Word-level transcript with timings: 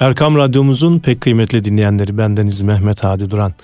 Erkam 0.00 0.36
Radyomuzun 0.36 0.98
pek 0.98 1.20
kıymetli 1.20 1.64
dinleyenleri 1.64 2.18
bendeniz 2.18 2.62
Mehmet 2.62 3.04
Hadi 3.04 3.30
Duran. 3.30 3.54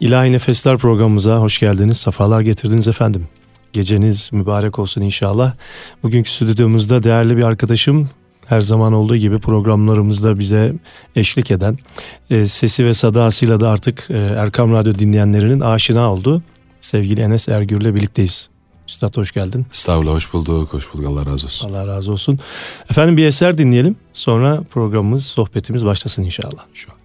İlahi 0.00 0.32
Nefesler 0.32 0.78
programımıza 0.78 1.36
hoş 1.36 1.58
geldiniz, 1.58 1.96
sefalar 1.96 2.40
getirdiniz 2.40 2.88
efendim. 2.88 3.28
Geceniz 3.72 4.30
mübarek 4.32 4.78
olsun 4.78 5.02
inşallah. 5.02 5.54
Bugünkü 6.02 6.30
stüdyomuzda 6.30 7.02
değerli 7.02 7.36
bir 7.36 7.42
arkadaşım 7.42 8.10
her 8.46 8.60
zaman 8.60 8.92
olduğu 8.92 9.16
gibi 9.16 9.38
programlarımızda 9.38 10.38
bize 10.38 10.74
eşlik 11.16 11.50
eden 11.50 11.78
e, 12.30 12.46
sesi 12.46 12.84
ve 12.86 12.94
sadasıyla 12.94 13.60
da 13.60 13.70
artık 13.70 14.06
e, 14.10 14.18
Erkam 14.18 14.72
Radyo 14.72 14.94
dinleyenlerinin 14.94 15.60
aşina 15.60 16.12
oldu. 16.12 16.42
Sevgili 16.80 17.20
Enes 17.20 17.48
Ergür'le 17.48 17.94
birlikteyiz. 17.94 18.51
Üstad 18.92 19.16
hoş 19.16 19.32
geldin. 19.32 19.66
Estağfurullah 19.72 20.12
hoş 20.12 20.32
bulduk. 20.32 20.72
Hoş 20.72 20.94
bulduk. 20.94 21.12
Allah 21.12 21.26
razı 21.26 21.46
olsun. 21.46 21.68
Allah 21.68 21.86
razı 21.86 22.12
olsun. 22.12 22.38
Efendim 22.90 23.16
bir 23.16 23.26
eser 23.26 23.58
dinleyelim. 23.58 23.96
Sonra 24.12 24.62
programımız, 24.70 25.26
sohbetimiz 25.26 25.84
başlasın 25.84 26.22
inşallah. 26.22 26.64
İnşallah. 26.70 27.01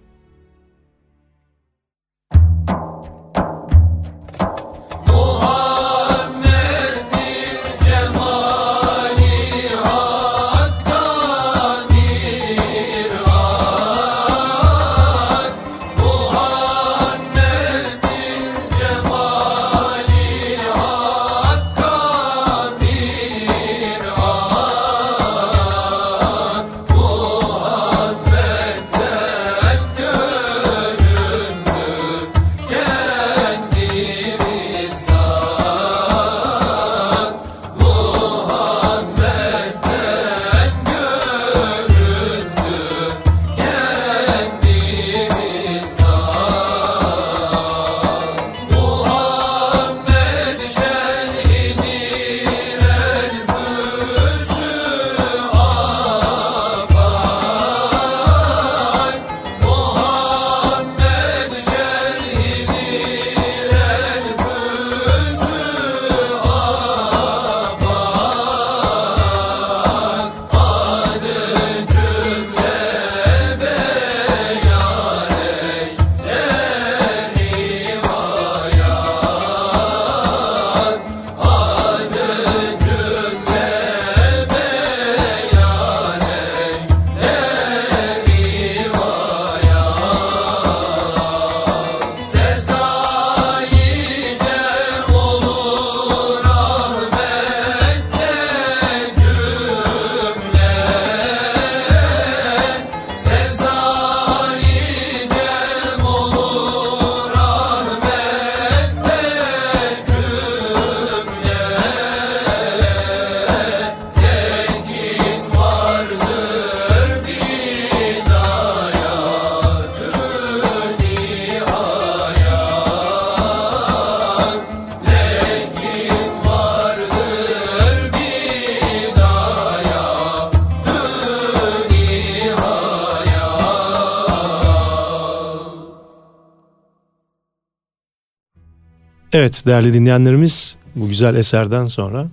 Değerli 139.68 139.92
dinleyenlerimiz 139.92 140.76
bu 140.96 141.08
güzel 141.08 141.34
eserden 141.34 141.86
sonra 141.86 142.26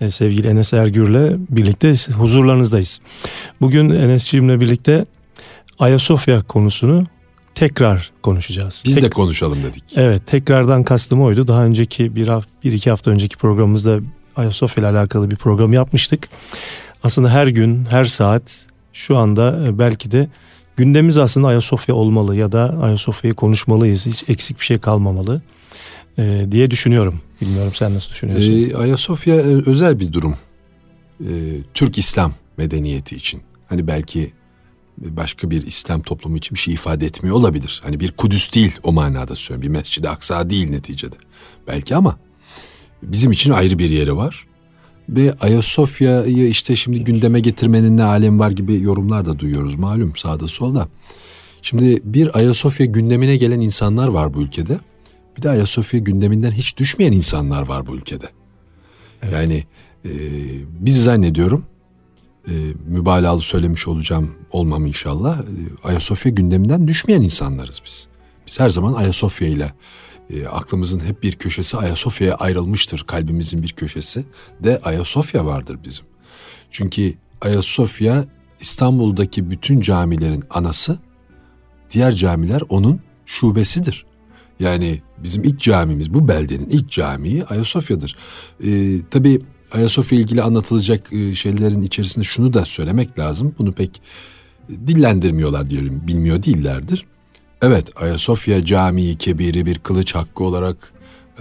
e, 0.00 0.10
sevgili 0.10 0.48
Enes 0.48 0.72
Ergür'le 0.72 1.36
birlikte 1.50 1.94
huzurlarınızdayız. 2.12 3.00
Bugün 3.60 3.90
Enes'ciğimle 3.90 4.60
birlikte 4.60 5.06
Ayasofya 5.78 6.42
konusunu 6.42 7.04
tekrar 7.54 8.12
konuşacağız. 8.22 8.82
Biz 8.86 8.94
Tek, 8.94 9.04
de 9.04 9.10
konuşalım 9.10 9.62
dedik. 9.64 9.84
Evet 9.96 10.26
tekrardan 10.26 10.82
kastım 10.82 11.22
oydu. 11.22 11.48
Daha 11.48 11.64
önceki 11.64 12.16
bir, 12.16 12.30
bir 12.64 12.72
iki 12.72 12.90
hafta 12.90 13.10
önceki 13.10 13.36
programımızda 13.36 13.98
Ayasofya 14.36 14.82
ile 14.82 14.98
alakalı 14.98 15.30
bir 15.30 15.36
program 15.36 15.72
yapmıştık. 15.72 16.28
Aslında 17.04 17.30
her 17.30 17.46
gün 17.46 17.84
her 17.90 18.04
saat 18.04 18.66
şu 18.92 19.16
anda 19.16 19.66
e, 19.66 19.78
belki 19.78 20.10
de 20.10 20.28
gündemimiz 20.76 21.16
aslında 21.16 21.48
Ayasofya 21.48 21.94
olmalı 21.94 22.36
ya 22.36 22.52
da 22.52 22.78
Ayasofya'yı 22.82 23.34
konuşmalıyız. 23.34 24.06
Hiç 24.06 24.24
eksik 24.28 24.60
bir 24.60 24.64
şey 24.64 24.78
kalmamalı 24.78 25.42
e, 26.18 26.46
diye 26.50 26.70
düşünüyorum. 26.70 27.20
Bilmiyorum 27.40 27.72
sen 27.74 27.94
nasıl 27.94 28.10
düşünüyorsun? 28.10 28.52
Ee, 28.52 28.74
Ayasofya 28.74 29.34
e, 29.34 29.62
özel 29.66 30.00
bir 30.00 30.12
durum. 30.12 30.36
Ee, 31.20 31.26
Türk 31.74 31.98
İslam 31.98 32.32
medeniyeti 32.56 33.16
için. 33.16 33.42
Hani 33.66 33.86
belki 33.86 34.32
başka 34.98 35.50
bir 35.50 35.66
İslam 35.66 36.02
toplumu 36.02 36.36
için 36.36 36.54
bir 36.54 36.60
şey 36.60 36.74
ifade 36.74 37.06
etmiyor 37.06 37.36
olabilir. 37.36 37.80
Hani 37.84 38.00
bir 38.00 38.12
Kudüs 38.12 38.54
değil 38.54 38.78
o 38.82 38.92
manada 38.92 39.36
söylüyorum. 39.36 39.62
Bir 39.62 39.78
Mescid-i 39.78 40.08
Aksa 40.08 40.50
değil 40.50 40.70
neticede. 40.70 41.16
Belki 41.66 41.96
ama 41.96 42.18
bizim 43.02 43.32
için 43.32 43.50
ayrı 43.50 43.78
bir 43.78 43.90
yeri 43.90 44.16
var. 44.16 44.46
Ve 45.08 45.34
Ayasofya'yı 45.40 46.48
işte 46.48 46.76
şimdi 46.76 47.04
gündeme 47.04 47.40
getirmenin 47.40 47.96
ne 47.96 48.02
alem 48.02 48.38
var 48.38 48.50
gibi 48.50 48.82
yorumlar 48.82 49.26
da 49.26 49.38
duyuyoruz 49.38 49.74
malum 49.74 50.16
sağda 50.16 50.48
solda. 50.48 50.88
Şimdi 51.62 52.00
bir 52.04 52.38
Ayasofya 52.38 52.86
gündemine 52.86 53.36
gelen 53.36 53.60
insanlar 53.60 54.08
var 54.08 54.34
bu 54.34 54.42
ülkede. 54.42 54.78
Bir 55.36 55.42
de 55.42 55.50
Ayasofya 55.50 56.00
gündeminden 56.00 56.50
hiç 56.50 56.76
düşmeyen 56.76 57.12
insanlar 57.12 57.62
var 57.62 57.86
bu 57.86 57.96
ülkede. 57.96 58.26
Evet. 59.22 59.32
Yani 59.32 59.64
e, 60.04 60.10
biz 60.80 61.02
zannediyorum 61.02 61.64
e, 62.48 62.52
mübalağalı 62.86 63.40
söylemiş 63.40 63.88
olacağım 63.88 64.34
olmam 64.50 64.86
inşallah. 64.86 65.38
E, 65.38 65.44
Ayasofya 65.84 66.32
gündeminden 66.32 66.88
düşmeyen 66.88 67.20
insanlarız 67.20 67.82
biz. 67.84 68.06
Biz 68.46 68.60
her 68.60 68.68
zaman 68.68 68.94
Ayasofya 68.94 69.48
ile 69.48 69.72
e, 70.30 70.46
aklımızın 70.46 71.00
hep 71.00 71.22
bir 71.22 71.32
köşesi 71.32 71.76
Ayasofya'ya 71.76 72.34
ayrılmıştır. 72.34 73.04
Kalbimizin 73.06 73.62
bir 73.62 73.72
köşesi 73.72 74.24
de 74.60 74.80
Ayasofya 74.84 75.46
vardır 75.46 75.78
bizim. 75.84 76.06
Çünkü 76.70 77.14
Ayasofya 77.40 78.24
İstanbul'daki 78.60 79.50
bütün 79.50 79.80
camilerin 79.80 80.44
anası, 80.50 80.98
diğer 81.90 82.12
camiler 82.12 82.62
onun 82.68 83.00
şubesidir. 83.26 84.06
Yani 84.60 85.02
bizim 85.18 85.44
ilk 85.44 85.60
camimiz, 85.60 86.14
bu 86.14 86.28
beldenin 86.28 86.66
ilk 86.70 86.90
camii 86.90 87.44
Ayasofya'dır. 87.44 88.16
Ee, 88.64 88.96
tabii 89.10 89.40
Ayasofya 89.72 90.18
ilgili 90.18 90.42
anlatılacak 90.42 91.12
e, 91.12 91.34
şeylerin 91.34 91.82
içerisinde 91.82 92.24
şunu 92.24 92.54
da 92.54 92.64
söylemek 92.64 93.18
lazım. 93.18 93.54
Bunu 93.58 93.72
pek 93.72 94.02
dillendirmiyorlar 94.68 95.70
diyelim, 95.70 96.02
bilmiyor 96.06 96.42
değillerdir. 96.42 97.06
Evet 97.62 98.02
Ayasofya 98.02 98.64
Camii 98.64 99.18
kebiri 99.18 99.66
bir 99.66 99.78
kılıç 99.78 100.14
hakkı 100.14 100.44
olarak 100.44 100.92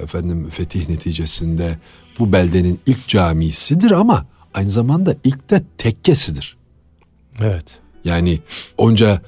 efendim 0.04 0.50
fetih 0.50 0.90
neticesinde 0.90 1.78
bu 2.20 2.32
beldenin 2.32 2.80
ilk 2.86 3.08
camisidir 3.08 3.92
ama 3.92 4.26
aynı 4.54 4.70
zamanda 4.70 5.16
ilk 5.24 5.50
de 5.50 5.64
tekkesidir. 5.78 6.58
Evet. 7.42 7.66
Yani 8.06 8.40
onca 8.78 9.22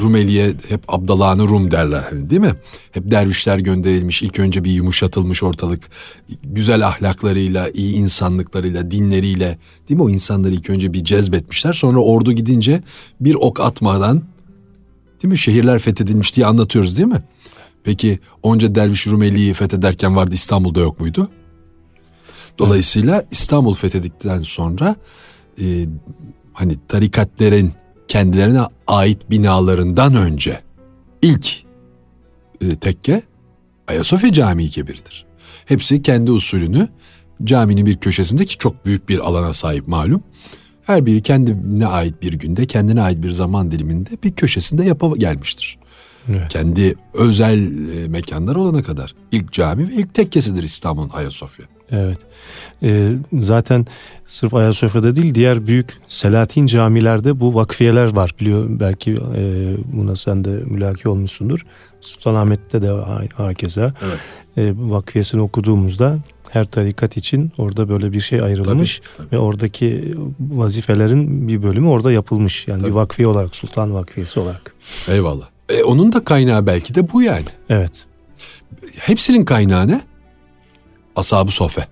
Rumeli'ye 0.00 0.54
hep 0.68 0.80
Abdalanı 0.88 1.48
Rum 1.48 1.70
derler 1.70 2.02
hani 2.10 2.30
değil 2.30 2.40
mi? 2.40 2.54
Hep 2.92 3.10
dervişler 3.10 3.58
gönderilmiş. 3.58 4.22
ilk 4.22 4.38
önce 4.38 4.64
bir 4.64 4.70
yumuşatılmış 4.70 5.42
ortalık. 5.42 5.90
Güzel 6.42 6.86
ahlaklarıyla, 6.86 7.68
iyi 7.68 7.94
insanlıklarıyla, 7.94 8.90
dinleriyle 8.90 9.58
değil 9.88 9.98
mi? 10.00 10.04
O 10.04 10.10
insanları 10.10 10.54
ilk 10.54 10.70
önce 10.70 10.92
bir 10.92 11.04
cezbetmişler. 11.04 11.72
Sonra 11.72 11.98
ordu 11.98 12.32
gidince 12.32 12.82
bir 13.20 13.34
ok 13.34 13.60
atmadan 13.60 14.22
değil 15.22 15.32
mi? 15.32 15.38
Şehirler 15.38 15.78
fethedilmiş 15.78 16.36
diye 16.36 16.46
anlatıyoruz 16.46 16.96
değil 16.96 17.08
mi? 17.08 17.22
Peki 17.84 18.18
onca 18.42 18.74
derviş 18.74 19.06
Rumeli'yi 19.06 19.54
fethederken 19.54 20.16
vardı 20.16 20.34
İstanbul'da 20.34 20.80
yok 20.80 21.00
muydu? 21.00 21.28
Dolayısıyla 22.58 23.24
İstanbul 23.30 23.74
fethedildikten 23.74 24.42
sonra 24.42 24.96
e, 25.60 25.86
hani 26.52 26.76
tarikatlerin 26.88 27.72
kendilerine 28.08 28.62
ait 28.86 29.30
binalarından 29.30 30.14
önce 30.14 30.60
ilk 31.22 31.64
e, 32.60 32.76
tekke 32.76 33.22
Ayasofya 33.88 34.32
Camii 34.32 34.70
Kebir'dir. 34.70 35.26
Hepsi 35.66 36.02
kendi 36.02 36.30
usulünü 36.30 36.88
caminin 37.44 37.86
bir 37.86 37.96
köşesinde 37.96 38.44
ki 38.44 38.58
çok 38.58 38.86
büyük 38.86 39.08
bir 39.08 39.18
alana 39.18 39.52
sahip 39.52 39.88
malum. 39.88 40.22
Her 40.82 41.06
biri 41.06 41.22
kendine 41.22 41.86
ait 41.86 42.22
bir 42.22 42.32
günde, 42.32 42.66
kendine 42.66 43.02
ait 43.02 43.22
bir 43.22 43.30
zaman 43.30 43.70
diliminde 43.70 44.10
bir 44.24 44.32
köşesinde 44.32 44.84
yapa 44.84 45.16
gelmiştir. 45.16 45.78
Evet. 46.28 46.48
Kendi 46.48 46.94
özel 47.14 47.58
e, 47.96 48.08
mekanları 48.08 48.60
olana 48.60 48.82
kadar. 48.82 49.14
ilk 49.32 49.52
cami 49.52 49.88
ve 49.88 49.92
ilk 49.92 50.14
tekkesidir 50.14 50.62
İstanbul'un 50.62 51.10
Ayasofya. 51.12 51.66
Evet. 51.92 52.18
Ee, 52.82 53.12
zaten 53.32 53.86
sırf 54.26 54.54
Ayasofya'da 54.54 55.16
değil 55.16 55.34
diğer 55.34 55.66
büyük 55.66 55.98
Selatin 56.08 56.66
camilerde 56.66 57.40
bu 57.40 57.54
vakfiyeler 57.54 58.16
var 58.16 58.34
biliyor 58.40 58.66
belki 58.68 59.12
e, 59.12 59.74
buna 59.92 60.16
sen 60.16 60.44
de 60.44 60.50
mülaki 60.50 61.08
olmuşsundur. 61.08 61.66
Sultanahmet'te 62.00 62.82
de 62.82 62.88
hakeza 63.34 63.94
evet. 64.02 64.20
e, 64.56 64.74
vakfiyesini 64.76 65.40
okuduğumuzda 65.40 66.18
her 66.50 66.64
tarikat 66.64 67.16
için 67.16 67.52
orada 67.58 67.88
böyle 67.88 68.12
bir 68.12 68.20
şey 68.20 68.40
ayrılmış 68.40 68.98
tabii, 68.98 69.16
tabii. 69.16 69.36
ve 69.36 69.38
oradaki 69.38 70.14
vazifelerin 70.40 71.48
bir 71.48 71.62
bölümü 71.62 71.88
orada 71.88 72.12
yapılmış. 72.12 72.68
Yani 72.68 72.80
tabii. 72.80 72.90
bir 72.90 72.94
vakfiye 72.94 73.28
olarak 73.28 73.56
Sultan 73.56 73.94
Vakfiyesi 73.94 74.40
olarak. 74.40 74.74
Eyvallah. 75.08 75.46
E, 75.68 75.82
onun 75.82 76.12
da 76.12 76.24
kaynağı 76.24 76.66
belki 76.66 76.94
de 76.94 77.12
bu 77.12 77.22
yani. 77.22 77.46
Evet. 77.68 77.92
Hepsinin 78.98 79.44
kaynağı 79.44 79.88
ne? 79.88 80.00
Ashab-ı 81.16 81.50
Sofe. 81.50 81.88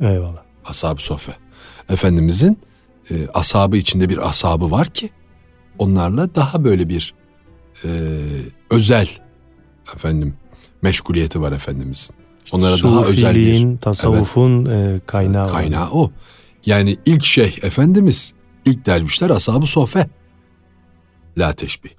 Eyvallah. 0.00 0.42
Ashab-ı 0.64 1.02
Sofe. 1.02 1.32
Efendimizin 1.88 2.58
e, 3.10 3.14
ashabı 3.34 3.76
içinde 3.76 4.08
bir 4.08 4.28
ashabı 4.28 4.70
var 4.70 4.86
ki 4.86 5.10
onlarla 5.78 6.34
daha 6.34 6.64
böyle 6.64 6.88
bir 6.88 7.14
e, 7.84 7.88
özel 8.70 9.08
efendim 9.94 10.34
meşguliyeti 10.82 11.40
var 11.40 11.52
Efendimizin. 11.52 12.16
Onlara 12.52 12.76
Sufiliğin, 12.76 12.96
daha 12.96 13.06
özel 13.06 13.34
bir 13.34 13.78
tasavvufun 13.78 14.66
evet, 14.66 15.02
kaynağı. 15.06 15.48
Kaynağı 15.48 15.90
o. 15.90 16.10
Yani 16.66 16.96
ilk 17.06 17.24
şeyh 17.24 17.64
Efendimiz, 17.64 18.34
ilk 18.66 18.86
dervişler 18.86 19.30
ashab-ı 19.30 19.66
sofe. 19.66 20.08
La 21.38 21.52
teşbih. 21.52 21.90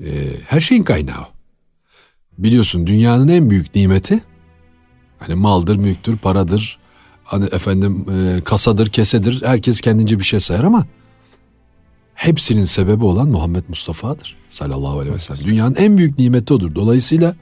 Ee, 0.00 0.06
her 0.46 0.60
şeyin 0.60 0.82
kaynağı. 0.82 1.26
Biliyorsun 2.38 2.86
dünyanın 2.86 3.28
en 3.28 3.50
büyük 3.50 3.74
nimeti 3.74 4.20
hani 5.26 5.36
maldır, 5.36 5.76
mülktür, 5.76 6.16
paradır, 6.16 6.78
hani 7.24 7.44
efendim 7.44 8.06
e, 8.10 8.40
kasadır, 8.40 8.88
kesedir. 8.88 9.42
Herkes 9.44 9.80
kendince 9.80 10.18
bir 10.18 10.24
şey 10.24 10.40
sayar 10.40 10.64
ama 10.64 10.86
hepsinin 12.14 12.64
sebebi 12.64 13.04
olan 13.04 13.28
Muhammed 13.28 13.64
Mustafa'dır 13.68 14.36
sallallahu 14.48 14.98
aleyhi 14.98 15.14
ve 15.14 15.18
sellem. 15.18 15.44
Dünyanın 15.44 15.74
en 15.74 15.98
büyük 15.98 16.18
nimeti 16.18 16.54
odur. 16.54 16.74
Dolayısıyla 16.74 17.36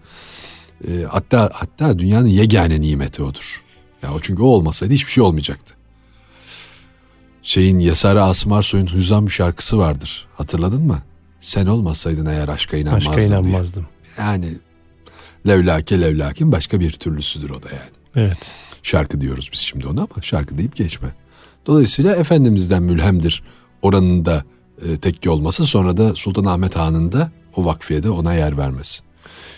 e, 0.89 1.05
hatta 1.11 1.51
hatta 1.53 1.99
dünyanın 1.99 2.27
yegane 2.29 2.81
nimeti 2.81 3.23
odur. 3.23 3.65
Ya 4.03 4.15
o 4.15 4.21
çünkü 4.21 4.43
o 4.43 4.47
olmasaydı 4.47 4.95
hiçbir 4.95 5.11
şey 5.11 5.25
olmayacaktı. 5.25 5.75
Şeyin 7.43 7.79
Yesari 7.79 8.21
Asmar 8.21 8.63
Soy'un 8.63 8.95
Hüzam 8.95 9.27
bir 9.27 9.33
şarkısı 9.33 9.79
vardır. 9.79 10.27
Hatırladın 10.37 10.87
mı? 10.87 11.03
Sen 11.39 11.67
olmasaydın 11.67 12.27
eğer 12.27 12.49
aşka 12.49 12.77
inanmazdım 12.77 13.13
Aşka 13.13 13.27
inanmazdım. 13.27 13.87
Diye. 14.17 14.27
Yani 14.27 14.47
levlake 15.47 16.01
levlakin 16.01 16.53
başka 16.53 16.81
bir 16.81 16.91
türlüsüdür 16.91 17.51
o 17.51 17.63
da 17.63 17.69
yani. 17.69 17.91
Evet. 18.17 18.39
Şarkı 18.83 19.21
diyoruz 19.21 19.51
biz 19.53 19.59
şimdi 19.61 19.89
ona 19.89 20.01
ama 20.01 20.23
şarkı 20.23 20.59
deyip 20.59 20.77
geçme. 20.77 21.09
Dolayısıyla 21.67 22.17
Efendimiz'den 22.17 22.83
mülhemdir 22.83 23.43
oranın 23.83 24.25
da 24.25 24.45
e, 24.87 24.97
tekke 24.97 25.31
olması 25.31 25.67
sonra 25.67 25.97
da 25.97 26.15
Sultan 26.15 26.45
Ahmet 26.45 26.77
Han'ın 26.77 27.13
da 27.13 27.31
o 27.57 27.65
vakfiyede 27.65 28.11
ona 28.11 28.35
yer 28.35 28.59
vermesi. 28.59 29.03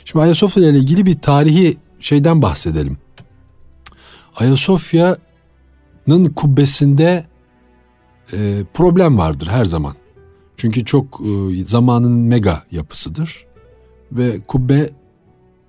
Şimdi 0.04 0.22
Ayasofya 0.24 0.68
ile 0.68 0.78
ilgili 0.78 1.06
bir 1.06 1.18
tarihi 1.18 1.76
şeyden 2.00 2.42
bahsedelim. 2.42 2.98
Ayasofya'nın 4.36 6.24
kubbesinde 6.36 7.26
e, 8.32 8.64
problem 8.74 9.18
vardır 9.18 9.46
her 9.46 9.64
zaman. 9.64 9.94
Çünkü 10.56 10.84
çok 10.84 11.20
e, 11.20 11.64
zamanın 11.64 12.12
mega 12.12 12.62
yapısıdır 12.70 13.46
ve 14.12 14.40
kubbe 14.40 14.90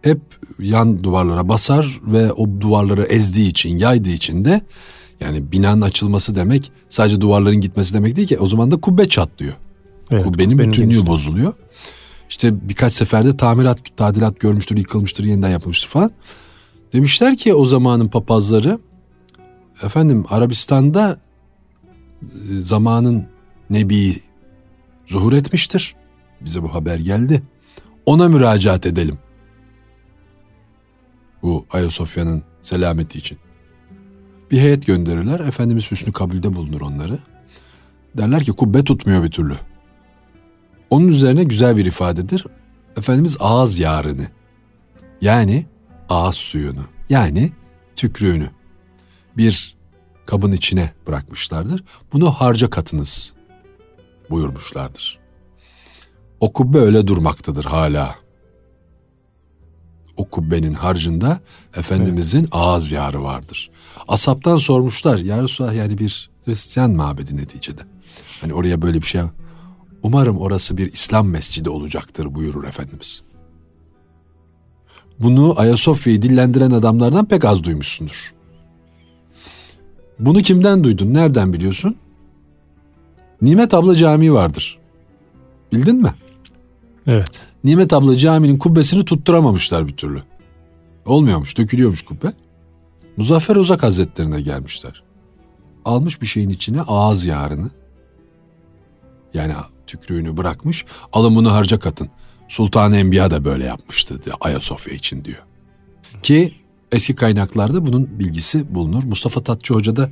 hep 0.10 0.22
yan 0.60 1.04
duvarlara 1.04 1.50
basar 1.50 2.00
ve 2.08 2.32
o 2.32 2.62
duvarları 2.62 3.04
ezdiği 3.04 3.50
için, 3.50 3.78
yaydığı 3.78 4.10
için 4.10 4.46
de 4.46 4.62
yani 5.20 5.52
binanın 5.52 5.82
açılması 5.82 6.36
demek 6.36 6.72
sadece 6.90 7.22
duvarların 7.22 7.62
gitmesi 7.62 7.94
demek 7.94 8.16
değil 8.16 8.28
ki 8.28 8.40
o 8.40 8.48
zaman 8.48 8.72
da 8.72 8.78
kubbe 8.78 9.10
çatlıyor. 9.10 9.54
Evet, 10.12 10.24
kubbenin 10.24 10.58
bütünlüğü 10.58 10.76
genişliği. 10.76 11.08
bozuluyor. 11.08 11.54
İşte 12.30 12.70
birkaç 12.70 12.94
seferde 12.94 13.38
tamirat, 13.38 13.98
tadilat 13.98 14.40
görmüştür, 14.40 14.78
yıkılmıştır, 14.78 15.24
yeniden 15.24 15.50
yapılmıştır 15.50 15.90
falan. 15.90 16.12
Demişler 16.94 17.38
ki 17.38 17.54
o 17.54 17.66
zamanın 17.66 18.08
papazları 18.08 18.80
efendim 19.84 20.26
Arabistan'da 20.30 21.20
e, 22.22 22.28
zamanın 22.60 23.28
nebi 23.70 24.18
zuhur 25.06 25.34
etmiştir. 25.34 25.96
Bize 26.42 26.64
bu 26.64 26.74
haber 26.74 26.98
geldi. 26.98 27.44
Ona 28.06 28.28
müracaat 28.28 28.86
edelim. 28.86 29.18
Bu 31.48 31.66
Ayasofya'nın 31.72 32.44
selameti 32.62 33.18
için. 33.18 33.38
Bir 34.52 34.60
heyet 34.60 34.86
gönderirler. 34.86 35.40
Efendimiz 35.40 35.92
hüsnü 35.92 36.14
kabulde 36.14 36.56
bulunur 36.56 36.82
onları. 36.82 37.20
Derler 38.18 38.44
ki 38.44 38.52
kubbe 38.52 38.84
tutmuyor 38.84 39.24
bir 39.24 39.32
türlü. 39.32 39.58
Onun 40.90 41.08
üzerine 41.08 41.44
güzel 41.44 41.78
bir 41.78 41.86
ifadedir. 41.86 42.46
Efendimiz 42.98 43.38
ağız 43.40 43.80
yarını. 43.80 44.28
Yani 45.22 45.66
ağız 46.10 46.36
suyunu. 46.36 46.84
Yani 47.10 47.52
tükrüğünü. 47.96 48.50
Bir 49.38 49.78
kabın 50.26 50.52
içine 50.52 50.94
bırakmışlardır. 51.08 51.84
Bunu 52.14 52.32
harca 52.32 52.70
katınız 52.70 53.34
buyurmuşlardır. 54.30 55.20
O 56.40 56.54
kubbe 56.54 56.80
öyle 56.80 57.08
durmaktadır 57.08 57.66
hala. 57.66 58.16
O 60.18 60.26
kubbenin 60.26 60.74
harcında 60.74 61.40
Efendimizin 61.78 62.40
evet. 62.40 62.50
ağız 62.52 62.92
yarı 62.92 63.24
vardır. 63.24 63.70
Asaptan 64.08 64.58
sormuşlar. 64.58 65.18
Ya 65.18 65.44
Resulallah 65.44 65.74
yani 65.74 65.98
bir 65.98 66.30
Hristiyan 66.46 66.92
mabedi 66.92 67.38
neticede. 67.38 67.82
Hani 68.42 68.54
oraya 68.54 68.82
böyle 68.82 69.02
bir 69.02 69.08
şey 69.08 69.22
Umarım 70.04 70.38
orası 70.38 70.78
bir 70.78 70.94
İslam 70.94 71.28
mescidi 71.28 71.70
olacaktır 71.70 72.36
buyurur 72.36 72.64
Efendimiz. 72.64 73.24
Bunu 75.20 75.54
Ayasofya'yı 75.58 76.22
dillendiren 76.22 76.72
adamlardan 76.72 77.26
pek 77.26 77.46
az 77.46 77.64
duymuşsundur. 77.64 78.34
Bunu 80.20 80.42
kimden 80.42 80.84
duydun? 80.84 81.14
Nereden 81.14 81.54
biliyorsun? 81.54 81.96
Nimet 83.42 83.74
Abla 83.74 83.96
Camii 83.96 84.34
vardır. 84.34 84.80
Bildin 85.74 85.96
mi? 85.96 86.14
Evet. 87.08 87.32
Nimet 87.64 87.94
Abla 87.94 88.16
Camii'nin 88.16 88.58
kubbesini 88.58 89.06
tutturamamışlar 89.06 89.88
bir 89.88 89.98
türlü. 89.98 90.24
Olmuyormuş, 91.06 91.58
dökülüyormuş 91.58 92.02
kubbe. 92.02 92.34
Muzaffer 93.18 93.56
Uzak 93.56 93.84
Hazretlerine 93.84 94.42
gelmişler. 94.42 95.04
Almış 95.86 96.22
bir 96.22 96.28
şeyin 96.28 96.50
içine 96.50 96.82
ağız 96.82 97.26
yarını. 97.26 97.70
Yani 99.34 99.54
tükrüğünü 99.88 100.38
bırakmış. 100.38 100.86
Alın 101.14 101.36
bunu 101.36 101.54
harca 101.54 101.80
katın. 101.80 102.10
Sultan 102.48 102.94
Enbiya 102.94 103.32
da 103.32 103.46
böyle 103.46 103.66
yapmıştı 103.66 104.24
diye 104.24 104.36
Ayasofya 104.42 104.94
için 104.94 105.26
diyor. 105.26 105.44
Ki 106.24 106.54
eski 106.92 107.16
kaynaklarda 107.16 107.88
bunun 107.88 108.20
bilgisi 108.20 108.76
bulunur. 108.76 109.04
Mustafa 109.04 109.44
Tatçı 109.44 109.74
Hoca 109.74 109.96
da 109.96 110.10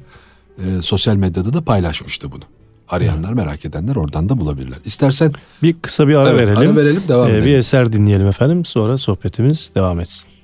e, 0.58 0.82
sosyal 0.82 1.16
medyada 1.16 1.54
da 1.54 1.62
paylaşmıştı 1.62 2.32
bunu. 2.32 2.44
Arayanlar, 2.90 3.34
merak 3.34 3.66
edenler 3.66 3.96
oradan 3.96 4.30
da 4.30 4.40
bulabilirler. 4.40 4.78
İstersen 4.86 5.32
bir 5.64 5.76
kısa 5.82 6.08
bir 6.08 6.16
ara 6.16 6.30
evet, 6.30 6.48
verelim. 6.48 6.70
Ara 6.70 6.76
verelim, 6.76 7.04
devam 7.08 7.28
ee, 7.28 7.32
edelim. 7.32 7.46
Bir 7.46 7.58
eser 7.58 7.94
dinleyelim 7.94 8.28
efendim. 8.28 8.66
Sonra 8.66 8.98
sohbetimiz 8.98 9.72
devam 9.76 10.00
etsin. 10.00 10.35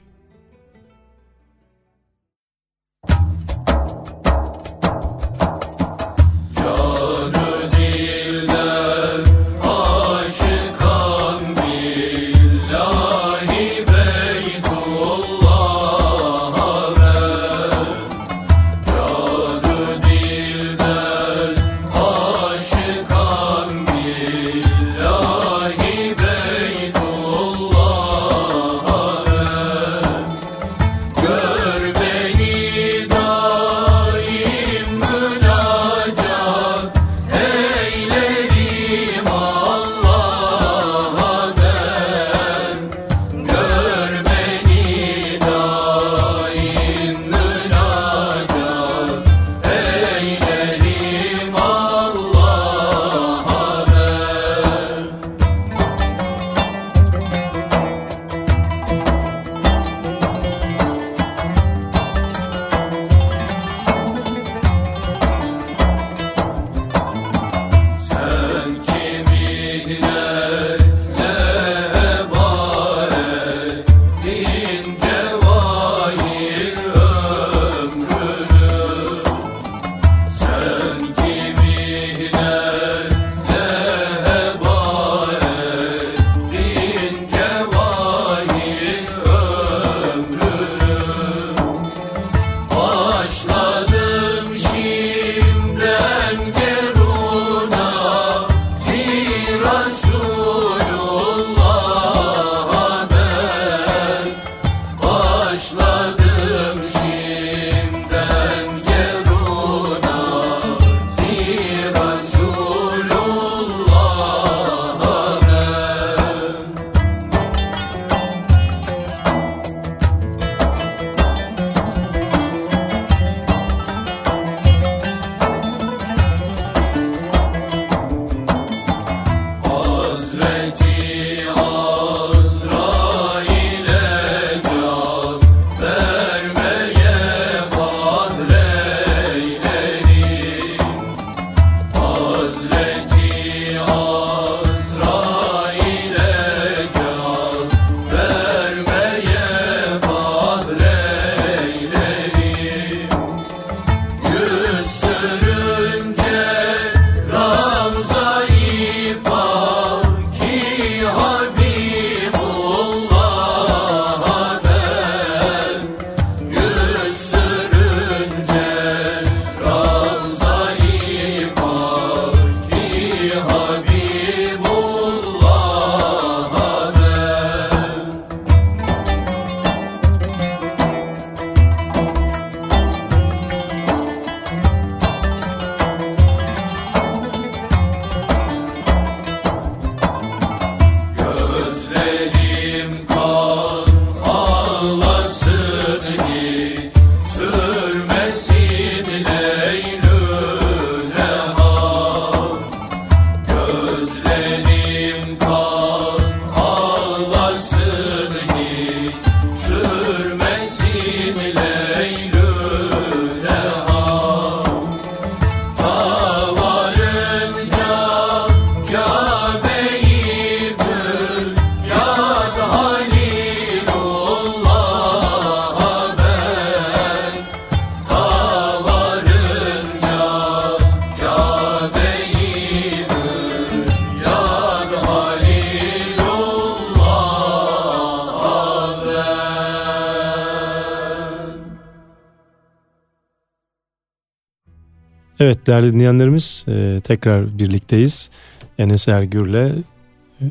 Değerli 245.82 245.94
dinleyenlerimiz 245.94 246.66
e, 246.68 247.02
tekrar 247.04 247.58
birlikteyiz. 247.58 248.30
Enes 248.78 249.08
Ergür'le 249.08 249.56
e, 249.56 249.74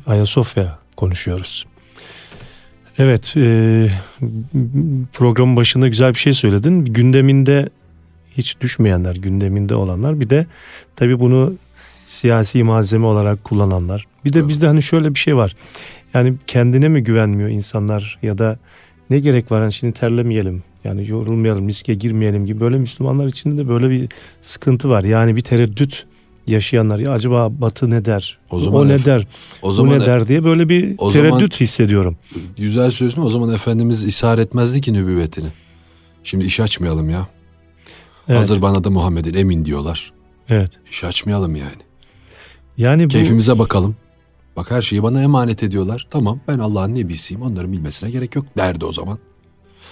Ayasofya 0.06 0.78
konuşuyoruz. 0.96 1.66
Evet 2.98 3.34
e, 3.36 3.86
programın 5.12 5.56
başında 5.56 5.88
güzel 5.88 6.14
bir 6.14 6.18
şey 6.18 6.32
söyledin. 6.32 6.84
Gündeminde 6.84 7.68
hiç 8.36 8.60
düşmeyenler, 8.60 9.16
gündeminde 9.16 9.74
olanlar 9.74 10.20
bir 10.20 10.30
de 10.30 10.46
tabii 10.96 11.20
bunu 11.20 11.54
siyasi 12.06 12.62
malzeme 12.62 13.06
olarak 13.06 13.44
kullananlar. 13.44 14.06
Bir 14.24 14.32
de 14.32 14.48
bizde 14.48 14.66
hani 14.66 14.82
şöyle 14.82 15.14
bir 15.14 15.18
şey 15.18 15.36
var. 15.36 15.54
Yani 16.14 16.34
kendine 16.46 16.88
mi 16.88 17.02
güvenmiyor 17.02 17.48
insanlar 17.48 18.18
ya 18.22 18.38
da 18.38 18.58
ne 19.10 19.18
gerek 19.18 19.50
var 19.50 19.62
hani 19.62 19.72
şimdi 19.72 19.92
terlemeyelim 19.92 20.62
yani 20.84 21.08
yorulmayalım, 21.08 21.68
riske 21.68 21.94
girmeyelim 21.94 22.46
gibi 22.46 22.60
böyle 22.60 22.78
Müslümanlar 22.78 23.26
içinde 23.26 23.62
de 23.62 23.68
böyle 23.68 23.90
bir 23.90 24.08
sıkıntı 24.42 24.88
var. 24.88 25.04
Yani 25.04 25.36
bir 25.36 25.42
tereddüt 25.42 26.06
yaşayanlar 26.46 26.98
ya 26.98 27.12
acaba 27.12 27.60
Batı 27.60 27.90
ne 27.90 28.04
der? 28.04 28.38
O, 28.50 28.60
zaman 28.60 28.80
o 28.80 28.88
ne 28.88 29.04
der? 29.04 29.26
O 29.62 29.72
zaman 29.72 29.94
bu 29.94 29.98
ne 29.98 30.06
der 30.06 30.28
diye 30.28 30.44
böyle 30.44 30.68
bir 30.68 30.94
o 30.98 31.12
tereddüt 31.12 31.30
zaman, 31.30 31.50
hissediyorum. 31.60 32.16
Güzel 32.56 32.90
söylüyorsun 32.90 33.22
o 33.22 33.30
zaman 33.30 33.54
Efendimiz 33.54 34.04
ishar 34.04 34.38
etmezdi 34.38 34.80
ki 34.80 34.92
nübüvvetini. 34.92 35.48
Şimdi 36.22 36.44
iş 36.44 36.60
açmayalım 36.60 37.10
ya. 37.10 37.28
Evet. 38.28 38.38
Hazır 38.38 38.62
bana 38.62 38.84
da 38.84 38.90
Muhammed'in 38.90 39.34
emin 39.34 39.64
diyorlar. 39.64 40.12
Evet. 40.48 40.70
İş 40.90 41.04
açmayalım 41.04 41.56
yani. 41.56 41.82
Yani 42.76 43.04
bu... 43.04 43.08
Keyfimize 43.08 43.58
bakalım. 43.58 43.96
Bak 44.56 44.70
her 44.70 44.82
şeyi 44.82 45.02
bana 45.02 45.22
emanet 45.22 45.62
ediyorlar. 45.62 46.06
Tamam 46.10 46.40
ben 46.48 46.58
Allah'ın 46.58 46.94
nebisiyim 46.94 47.42
onların 47.42 47.72
bilmesine 47.72 48.10
gerek 48.10 48.36
yok 48.36 48.46
derdi 48.56 48.84
o 48.84 48.92
zaman. 48.92 49.18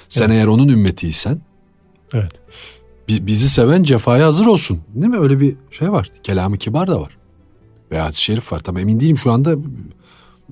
Sen 0.08 0.26
evet. 0.26 0.34
eğer 0.34 0.46
onun 0.46 0.68
ümmetiysen 0.68 1.40
evet. 2.12 2.32
bizi 3.08 3.48
seven 3.48 3.82
cefaya 3.82 4.26
hazır 4.26 4.46
olsun. 4.46 4.80
Değil 4.94 5.12
mi? 5.12 5.18
Öyle 5.18 5.40
bir 5.40 5.54
şey 5.70 5.92
var. 5.92 6.10
Kelamı 6.22 6.58
kibar 6.58 6.86
da 6.86 7.00
var. 7.00 7.16
Ve 7.90 8.00
hadis-i 8.00 8.22
şerif 8.22 8.52
var. 8.52 8.60
Tabii 8.60 8.80
emin 8.80 9.00
değilim 9.00 9.18
şu 9.18 9.32
anda 9.32 9.56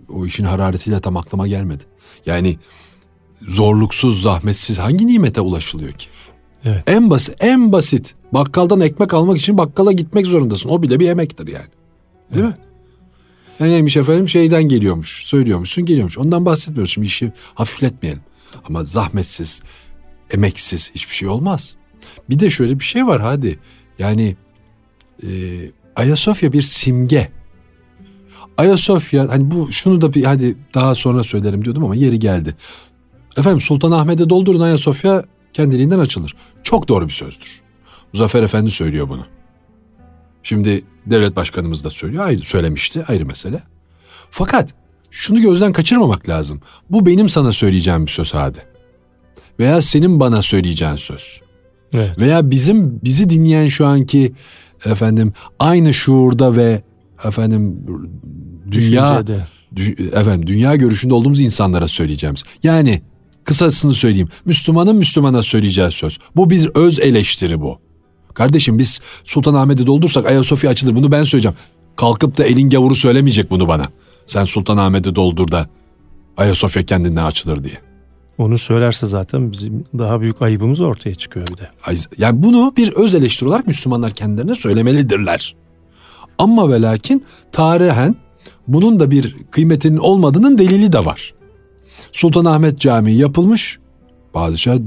o 0.09 0.27
işin 0.27 0.45
hararetiyle 0.45 1.01
tam 1.01 1.17
aklıma 1.17 1.49
gelmedi. 1.49 1.85
Yani 2.27 2.59
zorluksuz, 3.49 4.23
zahmetsiz 4.23 4.79
hangi 4.79 5.07
nimete 5.07 5.41
ulaşılıyor 5.41 5.93
ki? 5.93 6.07
Evet. 6.65 6.83
En 6.87 7.11
basit, 7.11 7.35
en 7.41 7.73
basit. 7.73 8.15
Bakkaldan 8.33 8.81
ekmek 8.81 9.15
almak 9.15 9.39
için 9.39 9.59
bakkala 9.59 9.93
gitmek 9.93 10.27
zorundasın. 10.27 10.69
O 10.69 10.83
bile 10.83 11.01
bir 11.01 11.09
emektir 11.09 11.47
yani. 11.47 11.69
Değil 12.35 12.45
evet. 12.45 12.59
mi? 13.61 13.67
E 13.67 13.71
neymiş 13.71 13.97
efendim 13.97 14.29
şeyden 14.29 14.63
geliyormuş. 14.63 15.27
Söylüyormuşsun 15.27 15.85
geliyormuş. 15.85 16.19
Ondan 16.19 16.47
bahsetmiyoruz 16.47 16.93
şimdi 16.93 17.07
işi 17.07 17.33
hafifletmeyelim. 17.55 18.23
Ama 18.69 18.85
zahmetsiz, 18.85 19.63
emeksiz 20.31 20.91
hiçbir 20.95 21.15
şey 21.15 21.29
olmaz. 21.29 21.75
Bir 22.31 22.39
de 22.39 22.51
şöyle 22.51 22.79
bir 22.79 22.85
şey 22.85 23.07
var 23.07 23.21
hadi. 23.21 23.59
Yani 23.99 24.37
e, 25.23 25.29
Ayasofya 25.97 26.53
bir 26.53 26.63
simge. 26.63 27.33
Ayasofya 28.59 29.29
hani 29.29 29.51
bu 29.51 29.73
şunu 29.73 30.01
da 30.01 30.15
bir 30.15 30.25
hadi 30.25 30.57
daha 30.75 30.95
sonra 30.95 31.25
söylerim 31.25 31.65
diyordum 31.65 31.85
ama 31.85 31.97
yeri 31.97 32.19
geldi. 32.19 32.57
Efendim 33.37 33.61
Sultanahmet'e 33.61 34.31
doldurun 34.31 34.61
Ayasofya 34.61 35.25
kendiliğinden 35.53 35.99
açılır. 35.99 36.35
Çok 36.63 36.89
doğru 36.89 37.07
bir 37.07 37.13
sözdür. 37.13 37.61
Muzaffer 38.13 38.43
Efendi 38.43 38.71
söylüyor 38.71 39.09
bunu. 39.09 39.27
Şimdi 40.43 40.85
devlet 41.07 41.37
başkanımız 41.37 41.85
da 41.85 41.91
söylüyor. 41.91 42.27
Ayrı, 42.27 42.43
söylemişti 42.43 43.05
ayrı 43.09 43.27
mesele. 43.27 43.63
Fakat 44.31 44.75
şunu 45.17 45.41
gözden 45.41 45.73
kaçırmamak 45.73 46.29
lazım. 46.29 46.61
Bu 46.91 47.07
benim 47.07 47.29
sana 47.29 47.53
söyleyeceğim 47.53 48.07
bir 48.07 48.11
söz 48.11 48.35
hadi. 48.35 48.59
Veya 49.59 49.83
senin 49.83 50.21
bana 50.21 50.43
söyleyeceğin 50.43 50.97
söz. 50.97 51.41
Evet. 51.93 52.19
Veya 52.19 52.51
bizim 52.51 53.01
bizi 53.05 53.31
dinleyen 53.31 53.69
şu 53.69 53.87
anki 53.87 54.33
efendim 54.85 55.33
aynı 55.59 55.95
şuurda 55.95 56.57
ve 56.57 56.83
efendim 57.25 57.87
dünya 58.73 59.27
dü, 59.77 59.95
efendim 60.13 60.47
dünya 60.47 60.77
görüşünde 60.77 61.15
olduğumuz 61.15 61.41
insanlara 61.41 61.89
söyleyeceğimiz. 61.89 62.43
Yani 62.63 63.03
kısasını 63.45 63.95
söyleyeyim. 63.95 64.29
Müslümanın 64.45 64.97
Müslümana 64.97 65.43
söyleyeceği 65.43 65.91
söz. 65.91 66.19
Bu 66.37 66.51
bir 66.51 66.71
öz 66.75 66.99
eleştiri 66.99 67.61
bu. 67.61 67.79
Kardeşim 68.35 68.79
biz 68.79 69.01
Sultanahmet'i 69.25 69.87
doldursak 69.87 70.27
Ayasofya 70.27 70.71
açılır. 70.71 70.97
Bunu 70.97 71.13
ben 71.13 71.25
söyleyeceğim. 71.25 71.57
Kalkıp 71.97 72.39
da 72.39 72.45
elin 72.45 72.71
gavuru 72.71 72.95
söylemeyecek 72.95 73.51
bunu 73.51 73.69
bana. 73.69 73.89
Sen 74.27 74.45
Sultanahmet'i 74.45 75.15
doldur 75.15 75.51
da 75.51 75.69
Ayasofya 76.37 76.87
kendinden 76.87 77.25
açılır 77.25 77.65
diye. 77.65 77.75
Onu 78.39 78.59
söylerse 78.59 79.07
zaten 79.07 79.53
bizim 79.53 79.85
daha 79.99 80.21
büyük 80.21 80.43
ayıbımız 80.43 80.81
ortaya 80.81 81.15
çıkıyor 81.15 81.47
bir 81.47 81.57
de. 81.57 81.71
Yani 82.19 82.43
bunu 82.43 82.73
bir 82.77 82.93
öz 82.93 83.15
eleştiri 83.15 83.49
olarak 83.49 83.67
Müslümanlar 83.67 84.11
kendilerine 84.13 84.55
söylemelidirler. 84.55 85.57
Ama 86.39 86.71
ve 86.71 86.83
lakin 86.83 87.25
tarihen 87.53 88.17
bunun 88.69 89.01
da 89.01 89.11
bir 89.11 89.37
kıymetinin 89.51 89.97
olmadığının 89.97 90.59
delili 90.59 90.93
de 90.93 91.05
var. 91.05 91.35
Sultanahmet 92.13 92.81
Camii 92.81 93.15
yapılmış. 93.15 93.79
Padişah 94.33 94.79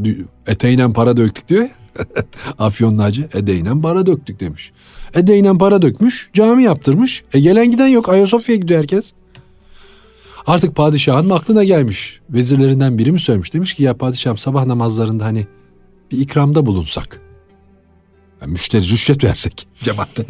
eteğinen 0.47 0.91
para 0.93 1.17
döktük 1.17 1.47
diyor 1.47 1.63
ya. 1.63 1.69
Afyonlu 2.59 3.03
hacı 3.03 3.29
edeğinen 3.33 3.81
para 3.81 4.05
döktük 4.05 4.39
demiş. 4.39 4.71
Edeğinen 5.13 5.57
para 5.57 5.81
dökmüş 5.81 6.29
cami 6.33 6.63
yaptırmış. 6.63 7.23
E 7.33 7.39
gelen 7.39 7.71
giden 7.71 7.87
yok 7.87 8.09
Ayasofya'ya 8.09 8.61
gidiyor 8.61 8.79
herkes. 8.79 9.13
Artık 10.49 10.75
padişahın 10.75 11.29
aklına 11.29 11.63
gelmiş. 11.63 12.19
Vezirlerinden 12.29 12.97
biri 12.97 13.11
mi 13.11 13.19
söylemiş? 13.19 13.53
Demiş 13.53 13.73
ki 13.73 13.83
ya 13.83 13.97
padişahım 13.97 14.37
sabah 14.37 14.65
namazlarında 14.65 15.25
hani 15.25 15.47
bir 16.11 16.17
ikramda 16.17 16.65
bulunsak. 16.65 17.21
Yani 18.41 18.51
müşteri 18.51 18.81
rüşvet 18.81 19.23
versek 19.23 19.67
cemaatte. 19.83 20.25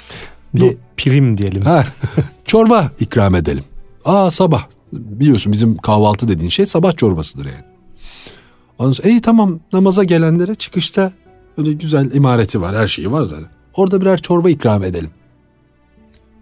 bir 0.54 0.76
prim 0.96 1.38
diyelim. 1.38 1.62
Ha, 1.62 1.84
çorba 2.44 2.90
ikram 3.00 3.34
edelim. 3.34 3.64
Aa 4.04 4.30
sabah. 4.30 4.66
Biliyorsun 4.92 5.52
bizim 5.52 5.76
kahvaltı 5.76 6.28
dediğin 6.28 6.50
şey 6.50 6.66
sabah 6.66 6.96
çorbasıdır 6.96 7.44
yani. 7.44 7.64
Ondan 8.78 8.92
sonra 8.92 9.08
iyi 9.08 9.20
tamam 9.20 9.60
namaza 9.72 10.04
gelenlere 10.04 10.54
çıkışta 10.54 11.12
öyle 11.58 11.72
güzel 11.72 12.12
imareti 12.12 12.60
var 12.60 12.76
her 12.76 12.86
şeyi 12.86 13.12
var 13.12 13.24
zaten. 13.24 13.48
Orada 13.74 14.00
birer 14.00 14.18
çorba 14.18 14.50
ikram 14.50 14.84
edelim. 14.84 15.10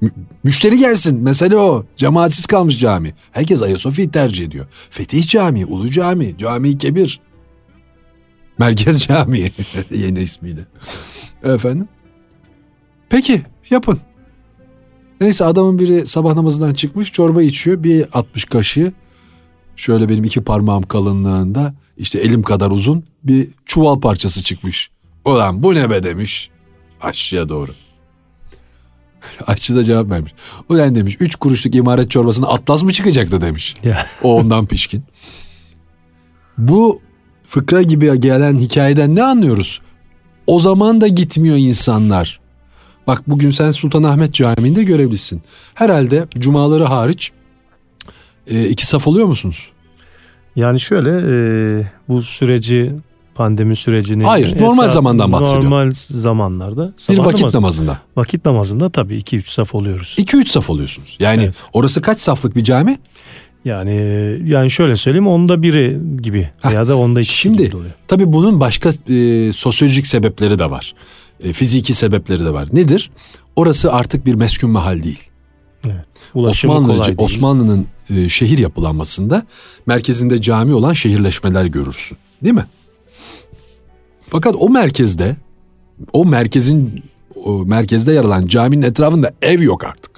Mü- 0.00 0.10
müşteri 0.44 0.78
gelsin 0.78 1.20
mesele 1.22 1.56
o. 1.56 1.84
Cemaatsiz 1.96 2.46
kalmış 2.46 2.78
cami. 2.80 3.14
Herkes 3.32 3.62
Ayasofya'yı 3.62 4.10
tercih 4.10 4.44
ediyor. 4.44 4.66
Fetih 4.90 5.26
Camii, 5.26 5.66
Ulu 5.66 5.90
Cami, 5.90 6.34
Cami 6.38 6.78
Kebir. 6.78 7.20
Merkez 8.58 9.06
Camii 9.06 9.52
yeni 9.90 10.20
ismiyle. 10.20 10.60
Efendim? 11.44 11.88
Peki 13.08 13.42
yapın. 13.70 14.00
Neyse 15.20 15.44
adamın 15.44 15.78
biri 15.78 16.06
sabah 16.06 16.34
namazından 16.34 16.74
çıkmış 16.74 17.12
çorba 17.12 17.42
içiyor. 17.42 17.82
Bir 17.82 18.06
60 18.12 18.44
kaşığı 18.44 18.92
şöyle 19.76 20.08
benim 20.08 20.24
iki 20.24 20.40
parmağım 20.40 20.82
kalınlığında 20.82 21.74
işte 21.96 22.18
elim 22.20 22.42
kadar 22.42 22.70
uzun 22.70 23.04
bir 23.24 23.48
çuval 23.66 24.00
parçası 24.00 24.42
çıkmış. 24.42 24.90
Ulan 25.24 25.62
bu 25.62 25.74
ne 25.74 25.90
be 25.90 26.02
demiş 26.02 26.50
aşçıya 27.00 27.48
doğru. 27.48 27.70
Aşçı 29.46 29.76
da 29.76 29.84
cevap 29.84 30.10
vermiş. 30.10 30.32
Ulan 30.68 30.94
demiş 30.94 31.16
üç 31.20 31.34
kuruşluk 31.34 31.74
imaret 31.74 32.10
çorbasına 32.10 32.46
atlas 32.46 32.82
mı 32.82 32.92
çıkacaktı 32.92 33.40
demiş. 33.40 33.74
o 34.22 34.36
ondan 34.36 34.66
pişkin. 34.66 35.04
Bu 36.58 37.00
fıkra 37.44 37.82
gibi 37.82 38.20
gelen 38.20 38.56
hikayeden 38.56 39.14
ne 39.14 39.22
anlıyoruz? 39.22 39.80
O 40.46 40.60
zaman 40.60 41.00
da 41.00 41.08
gitmiyor 41.08 41.56
insanlar. 41.56 42.40
Bak 43.06 43.22
bugün 43.26 43.50
sen 43.50 43.70
Sultanahmet 43.70 44.34
Camii'nde 44.34 44.84
görevlisin. 44.84 45.42
Herhalde 45.74 46.26
cumaları 46.38 46.84
hariç 46.84 47.32
e, 48.46 48.68
iki 48.68 48.86
saf 48.86 49.08
oluyor 49.08 49.26
musunuz? 49.26 49.70
Yani 50.56 50.80
şöyle 50.80 51.10
e, 51.10 51.36
bu 52.08 52.22
süreci 52.22 52.92
pandemi 53.36 53.76
sürecini 53.76 54.24
Hayır 54.24 54.60
normal 54.60 54.88
zamandan 54.88 55.32
bahsediyorum. 55.32 55.70
Normal 55.70 55.92
zamanlarda. 55.96 56.92
Bir 57.08 57.18
vakit 57.18 57.40
namazında, 57.40 57.62
namazında. 57.62 57.98
Vakit 58.16 58.44
namazında 58.44 58.90
tabii 58.90 59.18
2-3 59.18 59.50
saf 59.50 59.74
oluyoruz. 59.74 60.16
2-3 60.18 60.48
saf 60.48 60.70
oluyorsunuz. 60.70 61.16
Yani 61.20 61.42
evet. 61.42 61.54
orası 61.72 62.02
kaç 62.02 62.20
saflık 62.20 62.56
bir 62.56 62.64
cami? 62.64 62.98
Yani 63.64 64.00
yani 64.44 64.70
şöyle 64.70 64.96
söyleyeyim 64.96 65.26
onda 65.26 65.62
biri 65.62 65.98
gibi 66.22 66.50
Heh, 66.62 66.72
ya 66.72 66.88
da 66.88 66.98
onda 66.98 67.20
ikisi 67.20 67.38
Şimdi 67.38 67.62
gibi 67.62 67.76
oluyor. 67.76 67.92
tabii 68.08 68.32
bunun 68.32 68.60
başka 68.60 68.90
e, 69.08 69.52
sosyolojik 69.52 70.06
sebepleri 70.06 70.58
de 70.58 70.70
var. 70.70 70.94
E, 71.40 71.52
fiziki 71.52 71.94
sebepleri 71.94 72.44
de 72.44 72.52
var. 72.52 72.68
Nedir? 72.72 73.10
Orası 73.56 73.92
artık 73.92 74.26
bir 74.26 74.34
meskun 74.34 74.70
mahal 74.70 75.02
değil. 75.02 75.30
Evet. 75.84 76.04
Osmanlı 76.34 77.14
Osmanlı'nın 77.18 77.86
e, 78.10 78.28
şehir 78.28 78.58
yapılanmasında 78.58 79.42
merkezinde 79.86 80.40
cami 80.40 80.74
olan 80.74 80.92
şehirleşmeler 80.92 81.64
görürsün. 81.64 82.18
Değil 82.44 82.54
mi? 82.54 82.66
Fakat 84.26 84.54
o 84.58 84.68
merkezde 84.68 85.36
o 86.12 86.24
merkezin 86.24 87.02
o 87.44 87.64
merkezde 87.64 88.12
yer 88.12 88.24
alan 88.24 88.46
caminin 88.46 88.82
etrafında 88.82 89.32
ev 89.42 89.62
yok 89.62 89.84
artık. 89.84 90.10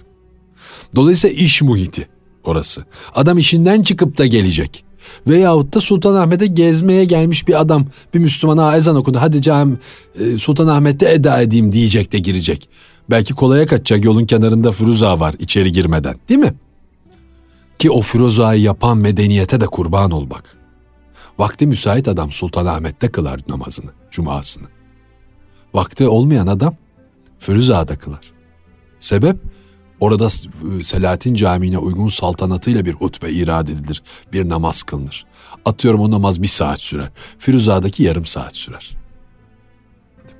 Dolayısıyla 0.96 1.36
iş 1.36 1.62
muhiti 1.62 2.08
orası. 2.44 2.84
Adam 3.14 3.38
işinden 3.38 3.82
çıkıp 3.82 4.18
da 4.18 4.26
gelecek. 4.26 4.84
Veyahut 5.26 5.74
da 5.74 5.80
Sultanahmet'e 5.80 6.46
gezmeye 6.46 7.04
gelmiş 7.04 7.48
bir 7.48 7.60
adam 7.60 7.86
bir 8.14 8.18
Müslümana 8.18 8.76
ezan 8.76 8.96
okudu. 8.96 9.18
Hadi 9.20 9.42
cam 9.42 9.78
e, 10.20 10.38
Sultanahmet'te 10.38 11.12
eda 11.12 11.42
edeyim 11.42 11.72
diyecek 11.72 12.12
de 12.12 12.18
girecek. 12.18 12.68
Belki 13.10 13.34
kolaya 13.34 13.66
kaçacak 13.66 14.04
yolun 14.04 14.24
kenarında 14.24 14.72
Firuza 14.72 15.20
var 15.20 15.34
içeri 15.38 15.72
girmeden 15.72 16.14
değil 16.28 16.40
mi? 16.40 16.54
Ki 17.78 17.90
o 17.90 18.00
Firuza'yı 18.00 18.62
yapan 18.62 18.98
medeniyete 18.98 19.60
de 19.60 19.66
kurban 19.66 20.10
ol 20.10 20.30
bak. 20.30 20.57
Vakti 21.38 21.66
müsait 21.66 22.08
adam 22.08 22.32
Sultanahmet'te 22.32 23.12
kılar 23.12 23.40
namazını, 23.48 23.90
cumasını. 24.10 24.66
Vakti 25.74 26.08
olmayan 26.08 26.46
adam 26.46 26.74
Firuza'da 27.38 27.98
kılar. 27.98 28.32
Sebep 28.98 29.36
orada 30.00 30.26
e, 30.78 30.82
Selahattin 30.82 31.34
Camii'ne 31.34 31.78
uygun 31.78 32.08
saltanatıyla 32.08 32.84
bir 32.84 32.92
hutbe 32.92 33.30
irad 33.30 33.68
edilir, 33.68 34.02
bir 34.32 34.48
namaz 34.48 34.82
kılınır. 34.82 35.26
Atıyorum 35.64 36.00
o 36.00 36.10
namaz 36.10 36.42
bir 36.42 36.48
saat 36.48 36.80
sürer. 36.80 37.10
Firuza'daki 37.38 38.02
yarım 38.02 38.26
saat 38.26 38.56
sürer. 38.56 38.96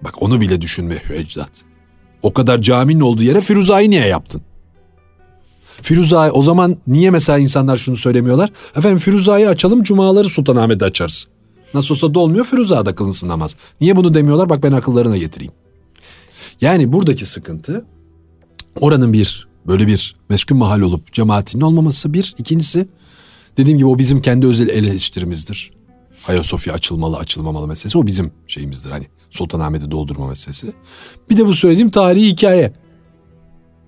Bak 0.03 0.23
onu 0.23 0.41
bile 0.41 0.61
düşünme 0.61 1.03
şu 1.07 1.13
ecdat. 1.13 1.51
O 2.23 2.33
kadar 2.33 2.61
caminin 2.61 3.01
olduğu 3.01 3.23
yere 3.23 3.41
Firuza'yı 3.41 3.91
niye 3.91 4.07
yaptın? 4.07 4.43
Firuza'yı 5.83 6.33
o 6.33 6.43
zaman 6.43 6.77
niye 6.87 7.11
mesela 7.11 7.39
insanlar 7.39 7.77
şunu 7.77 7.97
söylemiyorlar? 7.97 8.51
Efendim 8.77 8.99
Firuza'yı 8.99 9.49
açalım 9.49 9.83
cumaları 9.83 10.29
Sultanahmet'te 10.29 10.85
açarız. 10.85 11.29
Nasıl 11.75 11.95
olsa 11.95 12.15
dolmuyor 12.15 12.45
Firuza'da 12.45 12.95
kılınsın 12.95 13.29
namaz. 13.29 13.57
Niye 13.81 13.97
bunu 13.97 14.15
demiyorlar? 14.15 14.49
Bak 14.49 14.63
ben 14.63 14.73
akıllarına 14.73 15.17
getireyim. 15.17 15.53
Yani 16.61 16.93
buradaki 16.93 17.27
sıkıntı 17.27 17.85
oranın 18.81 19.13
bir 19.13 19.49
böyle 19.67 19.87
bir 19.87 20.17
meskun 20.29 20.59
mahal 20.59 20.81
olup 20.81 21.13
cemaatinin 21.13 21.63
olmaması 21.63 22.13
bir. 22.13 22.35
ikincisi 22.39 22.89
dediğim 23.57 23.79
gibi 23.79 23.89
o 23.89 23.99
bizim 23.99 24.23
kendi 24.23 24.47
özel 24.47 24.69
eleştirimizdir. 24.69 25.71
Ayasofya 26.29 26.75
açılmalı 26.75 27.17
açılmamalı 27.17 27.69
meselesi 27.69 27.99
o 27.99 28.07
bizim 28.07 28.33
şeyimizdir 28.47 28.91
hani 28.91 29.07
Sultanahmet'i 29.31 29.91
doldurma 29.91 30.27
meselesi. 30.27 30.73
Bir 31.31 31.37
de 31.37 31.47
bu 31.47 31.55
söylediğim 31.55 31.91
tarihi 31.91 32.27
hikaye. 32.27 32.73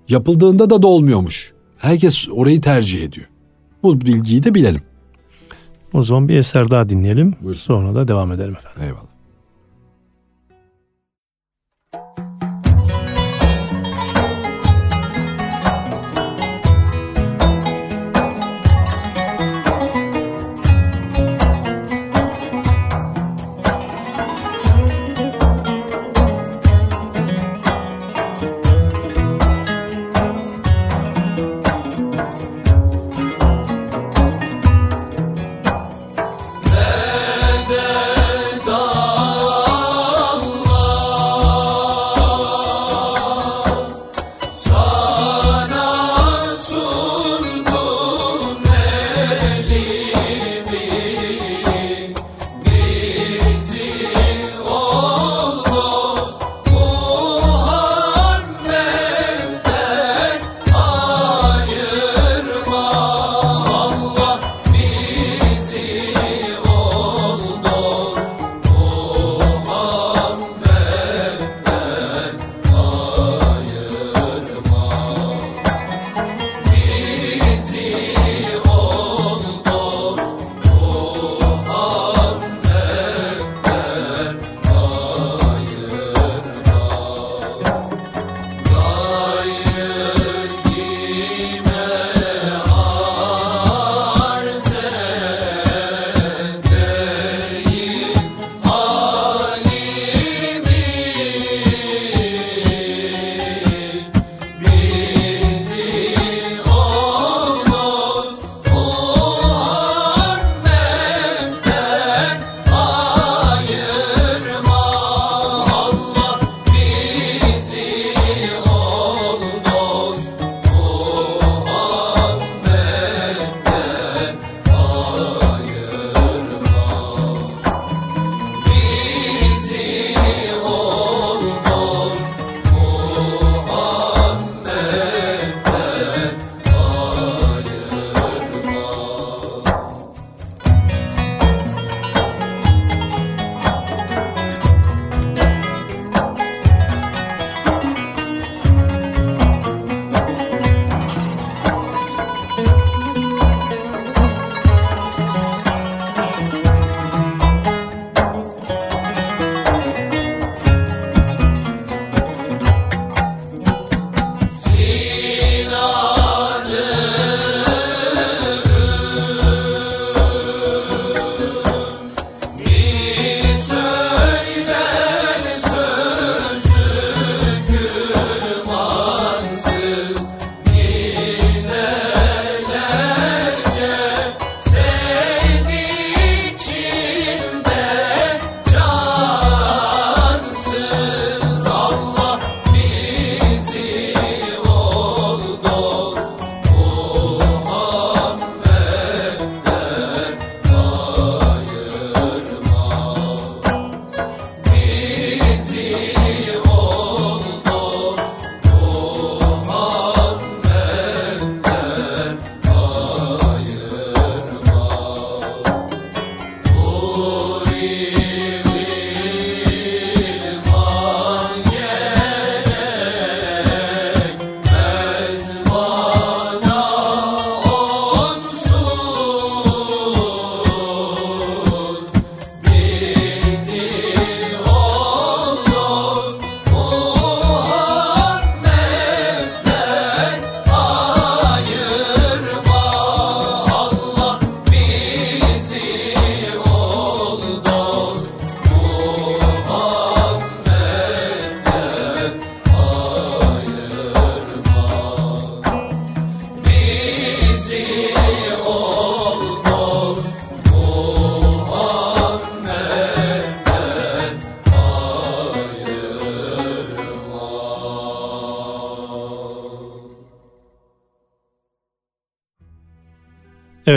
Yapıldığında 0.09 0.71
da 0.71 0.83
dolmuyormuş. 0.83 1.53
Herkes 1.81 2.29
orayı 2.33 2.61
tercih 2.61 3.03
ediyor. 3.03 3.27
Bu 3.83 4.01
bilgiyi 4.01 4.43
de 4.43 4.55
bilelim. 4.55 4.83
O 5.93 6.03
zaman 6.03 6.29
bir 6.29 6.37
eser 6.37 6.71
daha 6.71 6.89
dinleyelim. 6.89 7.35
Buyurun. 7.41 7.59
Sonra 7.59 7.95
da 7.95 8.09
devam 8.09 8.33
edelim 8.33 8.57
efendim. 8.57 8.83
Eyvallah. 8.83 9.10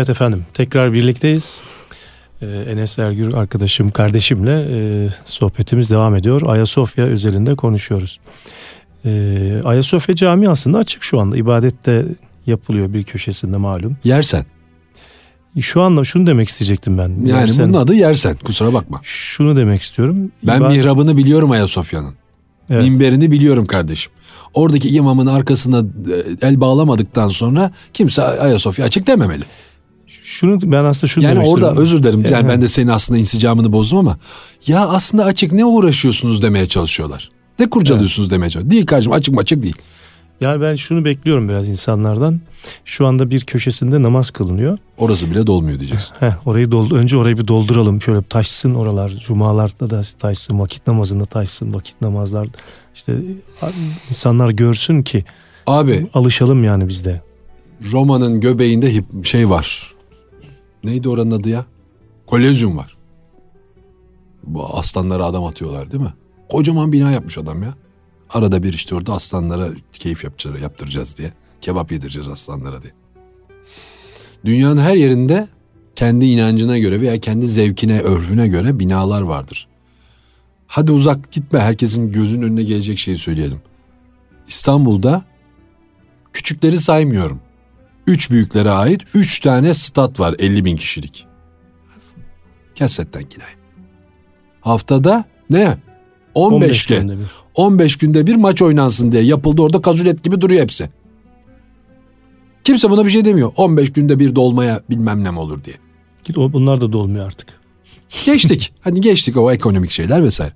Evet 0.04 0.10
efendim 0.10 0.46
tekrar 0.54 0.94
birlikteyiz. 0.94 1.62
Ee, 2.42 2.46
Enes 2.46 3.00
Ergür 3.00 3.34
arkadaşım, 3.34 3.92
kardeşimle 3.92 4.68
e, 4.72 5.10
sohbetimiz 5.26 5.90
devam 5.90 6.16
ediyor. 6.16 6.42
Ayasofya 6.46 7.06
özelinde 7.06 7.56
konuşuyoruz. 7.56 8.20
Ee, 9.06 9.62
Ayasofya 9.64 10.16
Camii 10.16 10.50
aslında 10.50 10.78
açık 10.78 11.04
şu 11.04 11.20
anda. 11.20 11.38
İbadette 11.38 12.06
yapılıyor 12.48 12.94
bir 12.94 13.04
köşesinde 13.04 13.58
malum. 13.58 13.98
Yersen. 14.04 14.46
Şu 15.62 15.82
anda 15.82 16.04
şunu 16.04 16.28
demek 16.28 16.50
isteyecektim 16.50 16.98
ben. 16.98 17.10
Yani 17.10 17.30
yersen, 17.30 17.70
bunun 17.70 17.78
adı 17.78 17.94
yersen 17.96 18.36
kusura 18.36 18.74
bakma. 18.74 19.02
Şunu 19.04 19.56
demek 19.56 19.82
istiyorum. 19.82 20.32
Ben 20.44 20.60
İbad- 20.60 20.68
mihrabını 20.78 21.18
biliyorum 21.18 21.52
Ayasofya'nın. 21.52 22.14
Evet. 22.70 22.84
Minberini 22.84 23.32
biliyorum 23.32 23.66
kardeşim. 23.66 24.12
Oradaki 24.54 24.90
imamın 24.90 25.26
arkasına 25.26 25.80
e, 26.42 26.48
el 26.48 26.62
bağlamadıktan 26.62 27.30
sonra 27.30 27.72
kimse 27.94 28.24
Ayasofya 28.24 28.86
açık 28.86 29.08
dememeli 29.08 29.44
şunu 30.24 30.60
ben 30.64 30.84
aslında 30.84 31.08
şunu 31.08 31.24
Yani 31.24 31.40
orada 31.40 31.72
özür 31.76 32.04
dilerim. 32.04 32.26
Yani 32.32 32.50
ben 32.50 32.62
de 32.62 32.68
senin 32.68 32.88
aslında 32.88 33.20
insicamını 33.20 33.72
bozdum 33.72 34.00
ama 34.00 34.18
ya 34.68 34.88
aslında 34.88 35.26
açık 35.26 35.52
ne 35.52 35.66
uğraşıyorsunuz 35.66 36.42
demeye 36.42 36.66
çalışıyorlar. 36.66 37.30
Ne 37.60 37.70
kurcalıyorsunuz 37.70 38.28
evet. 38.28 38.36
demeye 38.36 38.50
çalışıyorlar. 38.50 38.72
Değil 38.72 38.86
kardeşim 38.86 39.12
açık 39.12 39.34
mı 39.34 39.40
açık 39.40 39.64
değil. 39.64 39.76
Yani 40.42 40.62
ben 40.62 40.76
şunu 40.76 41.06
bekliyorum 41.06 41.50
biraz 41.50 41.70
insanlardan. 41.70 42.42
Şu 42.86 43.08
anda 43.08 43.30
bir 43.30 43.42
köşesinde 43.42 44.02
namaz 44.02 44.32
kılınıyor. 44.32 44.78
Orası 44.98 45.32
bile 45.32 45.48
dolmuyor 45.48 45.80
diyeceğiz. 45.80 46.12
Heh, 46.20 46.48
orayı 46.48 46.72
doldu. 46.72 46.96
Önce 46.96 47.18
orayı 47.18 47.38
bir 47.38 47.48
dolduralım. 47.48 48.02
Şöyle 48.02 48.24
taşsın 48.24 48.76
oralar. 48.76 49.10
Cumalarda 49.10 49.90
da 49.90 50.02
taşsın. 50.20 50.60
Vakit 50.60 50.88
namazında 50.88 51.26
taşsın. 51.26 51.74
Vakit 51.74 52.02
namazlar. 52.02 52.48
İşte 52.96 53.14
insanlar 54.10 54.50
görsün 54.50 55.04
ki. 55.04 55.26
Abi. 55.68 56.08
Alışalım 56.14 56.64
yani 56.64 56.88
biz 56.88 57.06
de 57.06 57.22
Roma'nın 57.92 58.42
göbeğinde 58.42 59.04
şey 59.24 59.50
var. 59.50 59.93
Neydi 60.84 61.10
oranın 61.10 61.32
adı 61.32 61.50
ya? 61.50 61.66
Kolezyum 62.26 62.78
var. 62.78 62.98
Bu 64.44 64.78
aslanlara 64.78 65.26
adam 65.26 65.44
atıyorlar 65.44 65.92
değil 65.92 66.04
mi? 66.04 66.14
Kocaman 66.50 66.92
bina 66.92 67.12
yapmış 67.12 67.38
adam 67.38 67.64
ya. 67.64 67.74
Arada 68.30 68.64
bir 68.64 68.74
işte 68.74 68.96
orada 68.96 69.14
aslanlara 69.14 69.68
keyif 69.92 70.24
yapacağız, 70.24 70.62
yaptıracağız 70.62 71.18
diye. 71.18 71.34
Kebap 71.62 71.92
yedireceğiz 71.92 72.30
aslanlara 72.30 72.82
diye. 72.82 72.94
Dünyanın 74.46 74.82
her 74.82 74.96
yerinde 74.96 75.48
kendi 75.96 76.26
inancına 76.26 76.78
göre 76.78 77.02
veya 77.02 77.20
kendi 77.20 77.48
zevkine, 77.48 78.02
örfüne 78.02 78.48
göre 78.48 78.80
binalar 78.80 79.22
vardır. 79.22 79.68
Hadi 80.68 80.92
uzak 80.92 81.32
gitme 81.32 81.60
herkesin 81.60 82.12
gözün 82.12 82.42
önüne 82.42 82.64
gelecek 82.64 82.98
şeyi 82.98 83.18
söyleyelim. 83.18 83.62
İstanbul'da 84.48 85.24
küçükleri 86.34 86.80
saymıyorum. 86.80 87.40
Üç 88.08 88.32
büyüklere 88.32 88.70
ait 88.70 89.02
üç 89.14 89.40
tane 89.40 89.74
stat 89.74 90.20
var 90.20 90.36
50 90.40 90.66
bin 90.66 90.76
kişilik. 90.76 91.28
Kesetten 92.76 93.24
kinayet. 93.24 93.58
Haftada 94.62 95.26
ne? 95.50 95.78
15, 96.34 96.64
15 96.64 96.86
gün. 96.86 97.02
günde 97.02 97.18
bir. 97.18 97.26
15 97.56 97.96
günde 97.96 98.28
bir 98.28 98.36
maç 98.36 98.62
oynansın 98.62 99.12
diye 99.12 99.24
yapıldı 99.24 99.62
orada 99.62 99.82
kazulet 99.82 100.24
gibi 100.24 100.42
duruyor 100.42 100.62
hepsi. 100.62 100.90
Kimse 102.64 102.90
buna 102.90 103.06
bir 103.06 103.10
şey 103.10 103.26
demiyor. 103.26 103.52
15 103.58 103.94
günde 103.94 104.20
bir 104.20 104.36
dolmaya 104.36 104.82
bilmem 104.90 105.24
ne 105.24 105.32
mi 105.32 105.40
olur 105.40 105.64
diye. 105.64 105.76
Git 106.24 106.38
o 106.38 106.54
bunlar 106.54 106.82
da 106.82 106.94
dolmuyor 106.94 107.26
artık. 107.26 107.48
Geçtik. 108.26 108.74
hani 108.82 109.02
geçtik 109.02 109.38
o 109.38 109.52
ekonomik 109.52 109.90
şeyler 109.90 110.24
vesaire. 110.24 110.54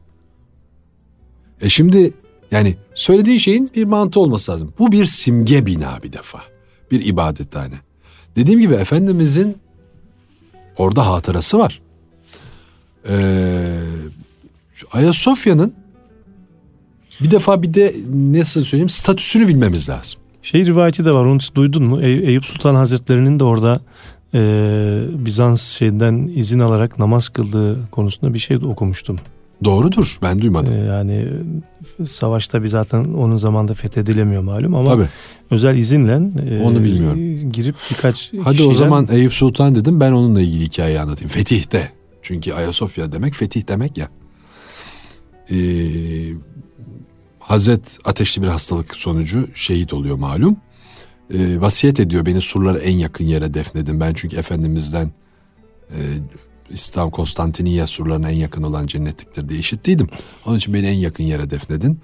E 1.62 1.70
şimdi 1.70 2.14
yani 2.52 2.78
söylediğin 2.94 3.38
şeyin 3.38 3.70
bir 3.76 3.84
mantığı 3.84 4.20
olması 4.20 4.52
lazım. 4.52 4.74
Bu 4.80 4.92
bir 4.92 5.06
simge 5.06 5.66
bina 5.66 6.00
bir 6.04 6.14
defa. 6.14 6.57
Bir 6.91 7.06
ibadethane. 7.06 7.76
Dediğim 8.36 8.60
gibi 8.60 8.73
Efendimizin 8.73 9.58
orada 10.78 11.08
hatırası 11.08 11.58
var. 11.58 11.82
Ee, 13.10 13.80
Ayasofya'nın 14.91 15.73
bir 17.21 17.32
defa 17.32 17.62
bir 17.62 17.73
de 17.73 17.95
nasıl 18.13 18.63
söyleyeyim 18.63 18.89
statüsünü 18.89 19.47
bilmemiz 19.47 19.89
lazım. 19.89 20.19
Şey 20.43 20.65
rivayeti 20.65 21.06
de 21.06 21.12
var 21.13 21.26
onu 21.26 21.39
duydun 21.56 21.84
mu? 21.84 22.02
Ey- 22.02 22.28
Eyüp 22.28 22.45
Sultan 22.45 22.76
Hazretleri'nin 22.76 23.39
de 23.39 23.43
orada 23.43 23.80
e, 24.34 24.39
Bizans 25.26 25.62
şeyden 25.63 26.30
izin 26.36 26.60
alarak 26.60 27.00
namaz 27.00 27.30
kıldığı 27.30 27.88
konusunda 27.91 28.34
bir 28.34 28.39
şey 28.39 28.58
okumuştum. 28.58 29.17
Doğrudur 29.63 30.17
ben 30.24 30.41
duymadım. 30.41 30.74
E, 30.74 30.78
yani 30.78 31.28
savaşta 32.06 32.63
bir 32.63 32.67
zaten 32.67 33.04
onun 33.04 33.36
zamanında 33.36 33.74
fethedilemiyor 33.74 34.41
malum 34.41 34.76
ama 34.76 34.93
Tabii. 34.96 35.08
özel 35.52 35.78
izinle 35.78 36.13
e, 36.50 36.62
Onu 36.63 36.84
bilmiyorum. 36.84 37.52
girip 37.52 37.76
birkaç 37.91 38.34
Hadi 38.43 38.52
kişiyle 38.56 38.72
o 38.72 38.74
zaman 38.74 39.08
Eyüp 39.12 39.34
Sultan 39.34 39.76
dedim 39.76 40.00
ben 40.00 40.12
onunla 40.12 40.41
ilgili 40.41 40.63
hikayeyi 40.63 41.00
anlatayım. 41.00 41.30
Fetih'te. 41.30 41.91
Çünkü 42.22 42.54
Ayasofya 42.54 43.12
demek 43.12 43.34
fetih 43.34 43.67
demek 43.67 43.98
ya. 43.98 44.10
Ee, 45.52 45.56
Hazret 47.39 47.98
ateşli 48.06 48.41
bir 48.41 48.48
hastalık 48.48 48.96
sonucu 48.96 49.48
şehit 49.56 49.93
oluyor 49.93 50.15
malum. 50.15 50.58
Ee, 51.34 51.62
vasiyet 51.62 52.00
ediyor 52.00 52.26
beni 52.26 52.41
surlara 52.41 52.80
en 52.80 52.98
yakın 52.98 53.26
yere 53.26 53.54
defnedin. 53.54 54.00
Ben 54.00 54.13
çünkü 54.13 54.38
Efendimiz'den 54.38 55.12
e, 55.91 55.98
İslam 56.70 57.10
Konstantiniye 57.10 57.88
surlarına 57.88 58.32
en 58.32 58.36
yakın 58.36 58.64
olan 58.64 58.88
cennetliktir 58.88 59.50
diye 59.50 59.60
işittiydim. 59.60 60.08
Onun 60.46 60.58
için 60.58 60.74
beni 60.74 60.86
en 60.88 60.94
yakın 60.94 61.24
yere 61.24 61.50
defnedin. 61.50 62.00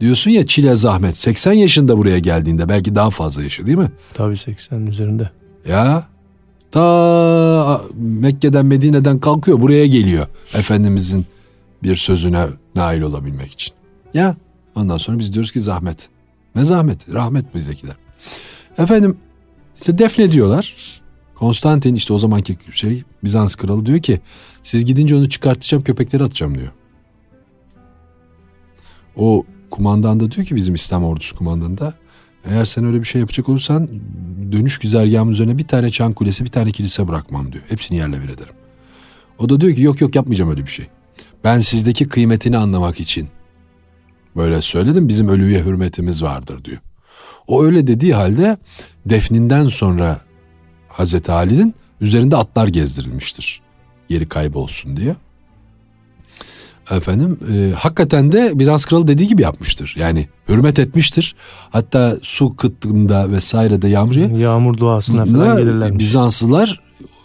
Diyorsun 0.00 0.30
ya 0.30 0.46
çile 0.46 0.76
zahmet 0.76 1.16
80 1.16 1.52
yaşında 1.52 1.98
buraya 1.98 2.18
geldiğinde 2.18 2.68
belki 2.68 2.94
daha 2.94 3.10
fazla 3.10 3.42
yaşı 3.42 3.66
değil 3.66 3.78
mi? 3.78 3.90
tabii 4.14 4.34
80'in 4.34 4.86
üzerinde. 4.86 5.30
Ya 5.68 6.06
ta 6.70 7.80
Mekke'den 7.94 8.66
Medine'den 8.66 9.18
kalkıyor 9.18 9.60
buraya 9.60 9.86
geliyor 9.86 10.26
Efendimizin 10.54 11.26
bir 11.82 11.96
sözüne 11.96 12.46
nail 12.74 13.00
olabilmek 13.02 13.50
için. 13.52 13.74
Ya 14.14 14.36
ondan 14.74 14.98
sonra 14.98 15.18
biz 15.18 15.32
diyoruz 15.32 15.52
ki 15.52 15.60
zahmet. 15.60 16.08
Ne 16.54 16.64
zahmet? 16.64 17.14
Rahmet 17.14 17.54
bizdekiler. 17.54 17.96
Efendim 18.78 19.16
işte 19.80 19.98
defnediyorlar. 19.98 20.97
Konstantin 21.38 21.94
işte 21.94 22.12
o 22.12 22.18
zamanki 22.18 22.56
şey 22.72 23.02
Bizans 23.24 23.54
kralı 23.54 23.86
diyor 23.86 23.98
ki 23.98 24.20
siz 24.62 24.84
gidince 24.84 25.16
onu 25.16 25.28
çıkartacağım 25.28 25.84
köpekleri 25.84 26.24
atacağım 26.24 26.58
diyor. 26.58 26.72
O 29.16 29.44
kumandan 29.70 30.20
da 30.20 30.30
diyor 30.30 30.46
ki 30.46 30.56
bizim 30.56 30.74
İslam 30.74 31.04
ordusu 31.04 31.36
kumandanı 31.36 31.78
da 31.78 31.94
eğer 32.44 32.64
sen 32.64 32.84
öyle 32.84 33.00
bir 33.00 33.04
şey 33.04 33.20
yapacak 33.20 33.48
olursan 33.48 33.88
dönüş 34.52 34.78
güzergahımın 34.78 35.32
üzerine 35.32 35.58
bir 35.58 35.68
tane 35.68 35.90
çan 35.90 36.12
kulesi 36.12 36.44
bir 36.44 36.50
tane 36.50 36.70
kilise 36.70 37.08
bırakmam 37.08 37.52
diyor. 37.52 37.64
Hepsini 37.68 37.98
yerle 37.98 38.22
bir 38.22 38.28
ederim. 38.28 38.54
O 39.38 39.48
da 39.48 39.60
diyor 39.60 39.74
ki 39.74 39.82
yok 39.82 40.00
yok 40.00 40.14
yapmayacağım 40.14 40.50
öyle 40.50 40.62
bir 40.62 40.70
şey. 40.70 40.86
Ben 41.44 41.60
sizdeki 41.60 42.08
kıymetini 42.08 42.56
anlamak 42.56 43.00
için 43.00 43.28
böyle 44.36 44.60
söyledim 44.62 45.08
bizim 45.08 45.28
ölüye 45.28 45.64
hürmetimiz 45.64 46.22
vardır 46.22 46.64
diyor. 46.64 46.78
O 47.46 47.64
öyle 47.64 47.86
dediği 47.86 48.14
halde 48.14 48.58
defninden 49.06 49.68
sonra 49.68 50.27
Hazreti 50.98 51.32
Ali'nin 51.32 51.74
üzerinde 52.00 52.36
atlar 52.36 52.68
gezdirilmiştir. 52.68 53.60
Yeri 54.08 54.28
kaybolsun 54.28 54.96
diye. 54.96 55.16
Efendim 56.90 57.38
e, 57.54 57.72
hakikaten 57.74 58.32
de 58.32 58.58
Bizans 58.58 58.84
kralı 58.84 59.08
dediği 59.08 59.28
gibi 59.28 59.42
yapmıştır. 59.42 59.94
Yani 59.98 60.28
hürmet 60.48 60.78
etmiştir. 60.78 61.36
Hatta 61.70 62.16
su 62.22 62.56
kıtlığında 62.56 63.30
vesaire 63.32 63.82
de 63.82 63.88
yağmur. 63.88 64.16
Yağmur 64.16 64.78
duasına 64.78 65.24
falan 65.24 65.56
gelirlermiş. 65.56 65.98
Bizanslılar 65.98 66.80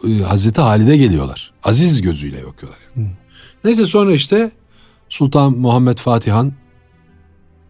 e, 0.07 0.23
Hazreti 0.23 0.61
Halid'e 0.61 0.97
geliyorlar. 0.97 1.53
Aziz 1.63 2.01
gözüyle 2.01 2.47
bakıyorlar. 2.47 2.79
yani. 2.95 3.09
Neyse 3.63 3.85
sonra 3.85 4.13
işte 4.13 4.51
Sultan 5.09 5.57
Muhammed 5.57 5.97
Fatih 5.97 6.31
Han 6.31 6.53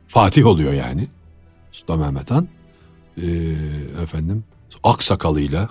Fatih 0.08 0.46
oluyor 0.46 0.74
yani. 0.74 1.08
Sultan 1.72 2.00
Mehmet 2.00 2.32
Han 2.32 2.48
e, 3.18 3.28
efendim 4.04 4.44
aksakalıyla 4.84 5.70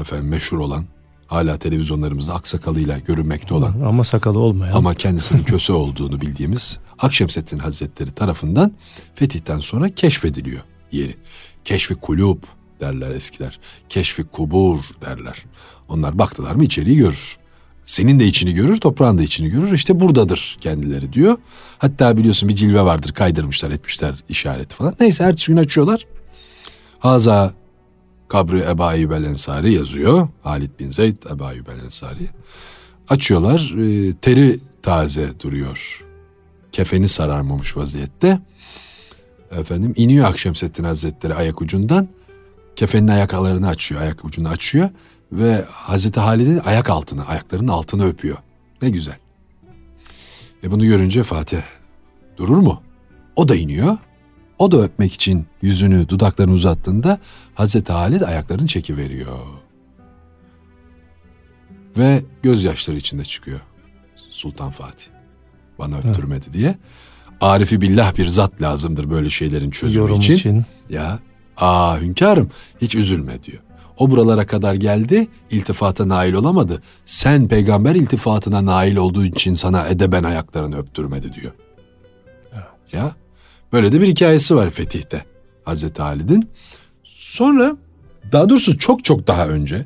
efendim 0.00 0.28
meşhur 0.28 0.58
olan 0.58 0.84
hala 1.26 1.56
televizyonlarımızda 1.58 2.34
aksakalıyla 2.34 2.98
görünmekte 2.98 3.54
olan 3.54 3.80
Ama 3.80 4.04
sakalı 4.04 4.38
olmayan. 4.38 4.72
ama 4.72 4.94
kendisinin 4.94 5.44
köse 5.44 5.72
olduğunu 5.72 6.20
bildiğimiz 6.20 6.78
Akşemseddin 6.98 7.58
Hazretleri 7.58 8.10
tarafından 8.10 8.72
fetihten 9.14 9.58
sonra 9.58 9.88
keşfediliyor 9.88 10.62
yeri. 10.92 11.16
Keşfi 11.64 11.94
kulub 11.94 12.42
derler 12.80 13.10
eskiler. 13.10 13.60
Keşfi 13.88 14.24
kubur 14.24 14.80
derler. 15.00 15.44
Onlar 15.88 16.18
baktılar 16.18 16.54
mı 16.54 16.64
içeriği 16.64 16.96
görür. 16.96 17.36
Senin 17.84 18.20
de 18.20 18.26
içini 18.26 18.54
görür, 18.54 18.76
toprağın 18.76 19.18
da 19.18 19.22
içini 19.22 19.50
görür. 19.50 19.72
İşte 19.72 20.00
buradadır 20.00 20.56
kendileri 20.60 21.12
diyor. 21.12 21.36
Hatta 21.78 22.16
biliyorsun 22.16 22.48
bir 22.48 22.54
cilve 22.54 22.82
vardır 22.82 23.12
kaydırmışlar 23.12 23.70
etmişler 23.70 24.14
işareti 24.28 24.76
falan. 24.76 24.94
Neyse 25.00 25.24
ertesi 25.24 25.52
gün 25.52 25.56
açıyorlar. 25.56 26.06
Haza 26.98 27.54
kabri 28.28 28.60
Eba 28.60 28.94
Eyyub 28.94 29.10
Ensari 29.10 29.72
yazıyor. 29.72 30.28
Halid 30.42 30.70
bin 30.78 30.90
Zeyd 30.90 31.16
Eba 31.30 31.52
Eyyub 31.52 31.66
Ensari. 31.84 32.28
Açıyorlar 33.08 33.60
e, 33.60 34.14
teri 34.14 34.58
taze 34.82 35.40
duruyor. 35.40 36.04
Kefeni 36.72 37.08
sararmamış 37.08 37.76
vaziyette. 37.76 38.38
Efendim 39.50 39.92
iniyor 39.96 40.26
Akşemseddin 40.26 40.84
Hazretleri 40.84 41.34
ayak 41.34 41.62
ucundan. 41.62 42.08
Kefenin 42.76 43.08
ayaklarını 43.08 43.68
açıyor, 43.68 44.00
ayak 44.00 44.24
ucunu 44.24 44.48
açıyor. 44.48 44.90
Ve 45.32 45.64
Hazreti 45.70 46.20
Halid'in 46.20 46.60
ayak 46.64 46.90
altını, 46.90 47.26
ayaklarının 47.26 47.68
altını 47.68 48.06
öpüyor. 48.06 48.36
Ne 48.82 48.90
güzel. 48.90 49.16
E 50.64 50.70
bunu 50.70 50.86
görünce 50.86 51.22
Fatih 51.22 51.62
durur 52.36 52.58
mu? 52.58 52.82
O 53.36 53.48
da 53.48 53.56
iniyor. 53.56 53.96
O 54.58 54.72
da 54.72 54.82
öpmek 54.82 55.12
için 55.12 55.46
yüzünü, 55.62 56.08
dudaklarını 56.08 56.52
uzattığında 56.52 57.18
Hazreti 57.54 57.92
Halid 57.92 58.20
ayaklarını 58.20 58.66
çekiveriyor. 58.66 59.38
Ve 61.98 62.22
gözyaşları 62.42 62.96
içinde 62.96 63.24
çıkıyor 63.24 63.60
Sultan 64.30 64.70
Fatih. 64.70 65.06
Bana 65.78 65.98
öptürmedi 65.98 66.52
diye. 66.52 66.74
Arifi 67.40 67.80
billah 67.80 68.18
bir 68.18 68.26
zat 68.26 68.62
lazımdır 68.62 69.10
böyle 69.10 69.30
şeylerin 69.30 69.70
çözümü 69.70 70.02
yorum 70.02 70.18
için. 70.18 70.34
için. 70.34 70.64
Ya 70.90 71.18
aa 71.56 72.00
hünkârım 72.00 72.50
hiç 72.80 72.94
üzülme 72.94 73.42
diyor. 73.42 73.62
O 73.98 74.10
buralara 74.10 74.46
kadar 74.46 74.74
geldi 74.74 75.28
iltifata 75.50 76.08
nail 76.08 76.32
olamadı. 76.32 76.82
Sen 77.04 77.48
peygamber 77.48 77.94
iltifatına 77.94 78.66
nail 78.66 78.96
olduğu 78.96 79.24
için 79.24 79.54
sana 79.54 79.88
edeben 79.88 80.22
ayaklarını 80.24 80.78
öptürmedi 80.78 81.32
diyor. 81.32 81.52
Ya 82.92 83.12
böyle 83.74 83.92
de 83.92 84.00
bir 84.00 84.06
hikayesi 84.08 84.56
var 84.56 84.70
Fetih'te 84.70 85.24
Hazreti 85.64 86.02
Halid'in. 86.02 86.48
Sonra 87.04 87.76
daha 88.32 88.48
doğrusu 88.48 88.78
çok 88.78 89.04
çok 89.04 89.26
daha 89.26 89.46
önce 89.48 89.84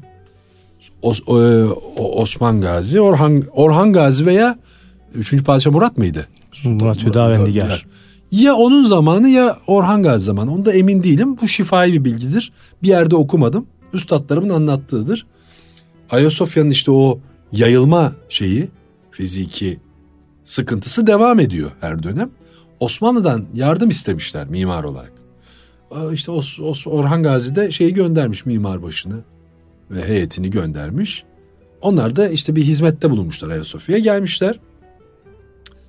Os- 1.02 1.22
o- 1.26 1.74
o- 1.96 2.22
Osman 2.22 2.60
Gazi, 2.60 3.00
Orhan, 3.00 3.44
Orhan 3.52 3.92
Gazi 3.92 4.26
veya 4.26 4.58
3. 5.14 5.44
Padişah 5.44 5.70
Murat 5.70 5.98
mıydı? 5.98 6.28
Murat 6.64 7.04
Hüdavendigar. 7.04 7.86
Ya 8.30 8.54
onun 8.54 8.84
zamanı 8.84 9.28
ya 9.28 9.56
Orhan 9.66 10.02
Gazi 10.02 10.24
zamanı. 10.24 10.52
Onda 10.52 10.72
emin 10.72 11.02
değilim. 11.02 11.36
Bu 11.42 11.48
şifai 11.48 11.92
bir 11.92 12.04
bilgidir. 12.04 12.52
Bir 12.82 12.88
yerde 12.88 13.16
okumadım. 13.16 13.66
Üstadlarımın 13.92 14.48
anlattığıdır. 14.48 15.26
Ayasofya'nın 16.10 16.70
işte 16.70 16.90
o 16.90 17.18
yayılma 17.52 18.12
şeyi, 18.28 18.68
fiziki 19.10 19.80
sıkıntısı 20.44 21.06
devam 21.06 21.40
ediyor 21.40 21.70
her 21.80 22.02
dönem. 22.02 22.30
Osmanlı'dan 22.80 23.46
yardım 23.54 23.90
istemişler 23.90 24.46
mimar 24.46 24.84
olarak. 24.84 25.12
İşte 26.12 26.32
Orhan 26.86 27.22
Gazi 27.22 27.54
de 27.54 27.70
şeyi 27.70 27.94
göndermiş 27.94 28.46
mimar 28.46 28.82
başını 28.82 29.20
ve 29.90 30.08
heyetini 30.08 30.50
göndermiş. 30.50 31.24
Onlar 31.80 32.16
da 32.16 32.28
işte 32.28 32.56
bir 32.56 32.62
hizmette 32.62 33.10
bulunmuşlar 33.10 33.48
Ayasofya'ya 33.48 34.02
gelmişler. 34.02 34.60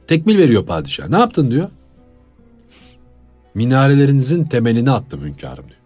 Tekmil 0.08 0.38
veriyor 0.38 0.66
padişah. 0.66 1.10
Ne 1.10 1.18
yaptın 1.18 1.52
diyor. 1.52 1.70
Minarelerinizin 3.56 4.44
temelini 4.44 4.92
attım 4.92 5.22
hünkârım 5.22 5.66
diyor. 5.68 5.80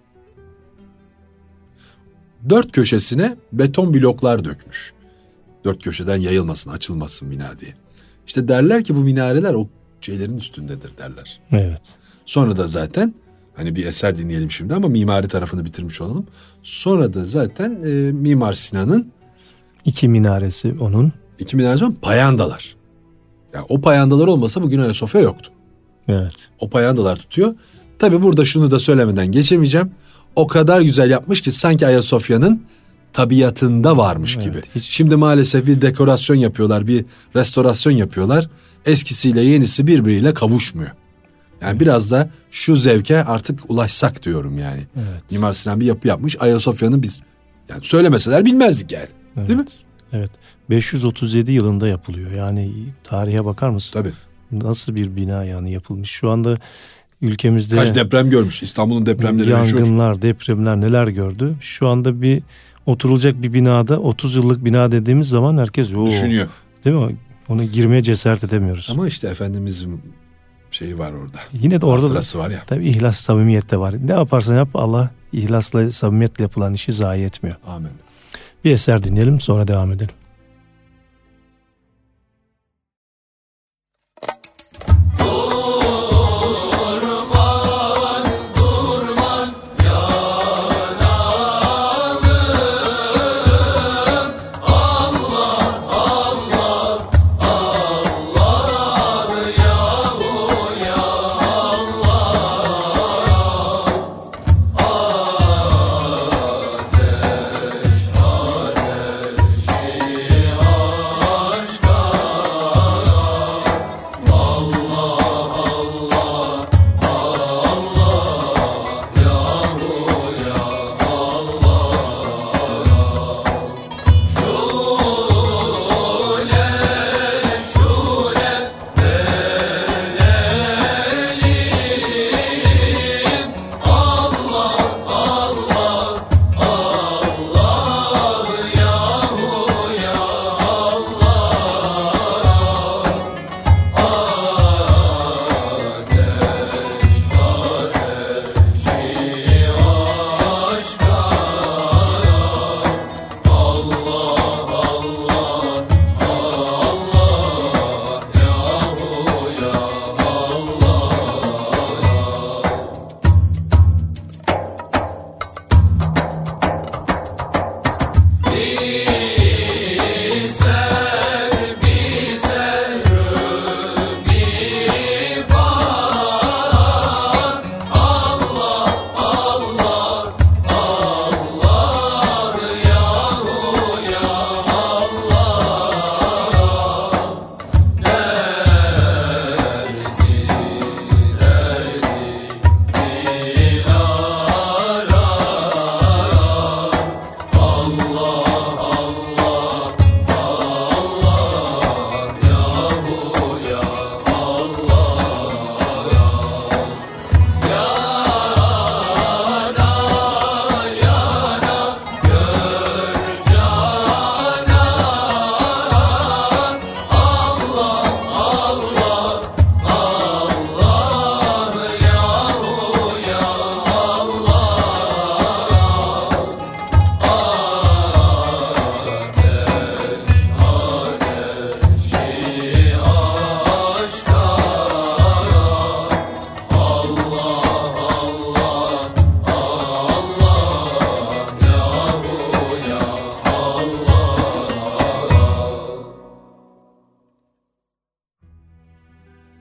Dört 2.50 2.72
köşesine 2.72 3.38
beton 3.54 3.94
bloklar 3.94 4.46
dökmüş. 4.46 4.94
Dört 5.66 5.84
köşeden 5.84 6.18
yayılmasın, 6.18 6.72
açılmasın 6.72 7.28
mina 7.28 7.60
diye. 7.60 7.74
İşte 8.28 8.48
derler 8.48 8.84
ki 8.84 8.96
bu 8.96 9.00
minareler 9.00 9.54
o 9.54 9.68
şeylerin 10.04 10.38
üstündedir 10.38 10.98
derler. 10.98 11.40
Evet. 11.52 11.82
Sonra 12.26 12.58
da 12.58 12.68
zaten 12.68 13.14
hani 13.56 13.76
bir 13.76 13.86
eser 13.86 14.18
dinleyelim 14.18 14.52
şimdi 14.52 14.74
ama 14.74 14.88
mimari 14.88 15.28
tarafını 15.28 15.66
bitirmiş 15.66 16.02
olalım. 16.02 16.28
Sonra 16.64 17.14
da 17.14 17.26
zaten 17.26 17.84
e, 17.86 18.12
Mimar 18.12 18.54
Sinan'ın 18.54 19.12
iki 19.86 20.08
minaresi 20.08 20.76
onun. 20.80 21.12
İki 21.40 21.56
minaresi 21.56 21.86
onun 21.86 21.98
payandalar. 22.02 22.76
Yani 23.54 23.66
o 23.70 23.82
payandalar 23.82 24.28
olmasa 24.28 24.62
bugün 24.62 24.80
Ayasofya 24.80 25.22
yoktu. 25.22 25.52
Evet. 26.08 26.34
O 26.60 26.70
payandalar 26.70 27.16
tutuyor. 27.16 27.56
Tabi 28.00 28.22
burada 28.22 28.46
şunu 28.46 28.72
da 28.72 28.80
söylemeden 28.80 29.32
geçemeyeceğim. 29.32 29.92
O 30.36 30.48
kadar 30.48 30.82
güzel 30.82 31.10
yapmış 31.10 31.42
ki 31.42 31.52
sanki 31.52 31.88
Ayasofya'nın 31.88 32.64
tabiatında 33.14 33.98
varmış 33.98 34.38
evet, 34.38 34.46
gibi. 34.46 34.62
Hiç... 34.76 34.84
Şimdi 34.84 35.16
maalesef 35.16 35.68
bir 35.68 35.82
dekorasyon 35.82 36.36
yapıyorlar, 36.36 36.88
bir 36.88 37.06
restorasyon 37.36 37.94
yapıyorlar. 37.94 38.50
Eskisiyle 38.86 39.42
yenisi 39.42 39.88
birbiriyle 39.88 40.34
kavuşmuyor. 40.34 40.92
Yani 41.62 41.72
evet. 41.72 41.82
biraz 41.82 42.12
da 42.12 42.30
şu 42.52 42.76
zevke 42.76 43.24
artık 43.24 43.72
ulaşsak 43.72 44.24
diyorum 44.24 44.58
yani. 44.58 44.82
Evet. 44.96 45.32
Mimar 45.32 45.54
Sinan 45.54 45.80
bir 45.80 45.86
yapı 45.86 46.08
yapmış. 46.08 46.38
Ayasofya'nın 46.40 47.02
biz 47.02 47.22
yani 47.70 47.84
söylemeseler 47.84 48.46
bilmezdik 48.46 48.92
yani. 48.92 49.08
Evet. 49.38 49.48
Değil 49.48 49.60
mi? 49.60 49.66
Evet. 50.14 50.32
537 50.70 51.52
yılında 51.52 51.88
yapılıyor. 51.88 52.32
Yani 52.32 52.72
tarihe 53.04 53.46
bakar 53.46 53.70
mısın? 53.70 54.00
Tabii. 54.00 54.14
Nasıl 54.52 54.96
bir 54.96 55.16
bina 55.16 55.44
yani 55.44 55.72
yapılmış. 55.72 56.10
Şu 56.10 56.30
anda 56.30 56.54
ülkemizde... 57.22 57.76
Kaç 57.76 57.96
deprem 57.96 58.30
görmüş 58.30 58.64
İstanbul'un 58.64 59.06
depremleri 59.06 59.50
Yangınlar, 59.50 60.10
meşhur. 60.10 60.22
depremler 60.22 60.82
neler 60.82 61.08
gördü. 61.08 61.56
Şu 61.62 61.88
anda 61.88 62.22
bir 62.22 62.44
oturulacak 62.86 63.42
bir 63.44 63.54
binada 63.54 64.00
30 64.00 64.36
yıllık 64.36 64.66
bina 64.66 64.92
dediğimiz 64.92 65.30
zaman 65.30 65.58
herkes 65.58 65.90
düşünüyor. 65.90 66.48
Değil 66.86 66.96
mi? 66.96 67.16
Onu 67.50 67.64
girmeye 67.64 68.04
cesaret 68.04 68.44
edemiyoruz. 68.44 68.88
Ama 68.92 69.08
işte 69.08 69.28
Efendimizin 69.28 70.02
şeyi 70.72 70.98
var 70.98 71.12
orada. 71.12 71.40
Yine 71.54 71.82
de 71.82 71.86
orada 71.86 72.10
da 72.10 72.40
var 72.40 72.50
ya. 72.50 72.64
Tabii 72.68 72.90
ihlas 72.90 73.18
samimiyet 73.18 73.72
de 73.72 73.78
var. 73.78 73.96
Ne 74.08 74.12
yaparsan 74.12 74.56
yap 74.56 74.70
Allah 74.74 75.12
ihlasla 75.34 75.92
samimiyetle 75.92 76.44
yapılan 76.44 76.74
işi 76.74 76.92
zayi 76.92 77.26
etmiyor. 77.26 77.56
Amin. 77.68 77.92
Bir 78.66 78.74
eser 78.74 79.04
dinleyelim 79.04 79.40
sonra 79.40 79.68
devam 79.68 79.92
edelim. 79.92 80.16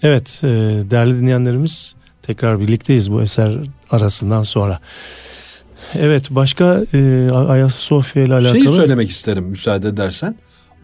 Evet 0.03 0.41
e, 0.43 0.49
değerli 0.91 1.19
dinleyenlerimiz 1.19 1.95
tekrar 2.23 2.61
birlikteyiz 2.61 3.13
bu 3.13 3.23
eser 3.23 3.59
arasından 3.91 4.43
sonra. 4.43 4.81
Evet 5.95 6.31
başka 6.31 6.85
e, 6.95 7.31
Ayasofya 7.31 8.23
ile 8.23 8.35
alakalı... 8.35 8.63
Şeyi 8.63 8.73
söylemek 8.73 9.11
isterim 9.11 9.45
müsaade 9.45 9.89
edersen. 9.89 10.37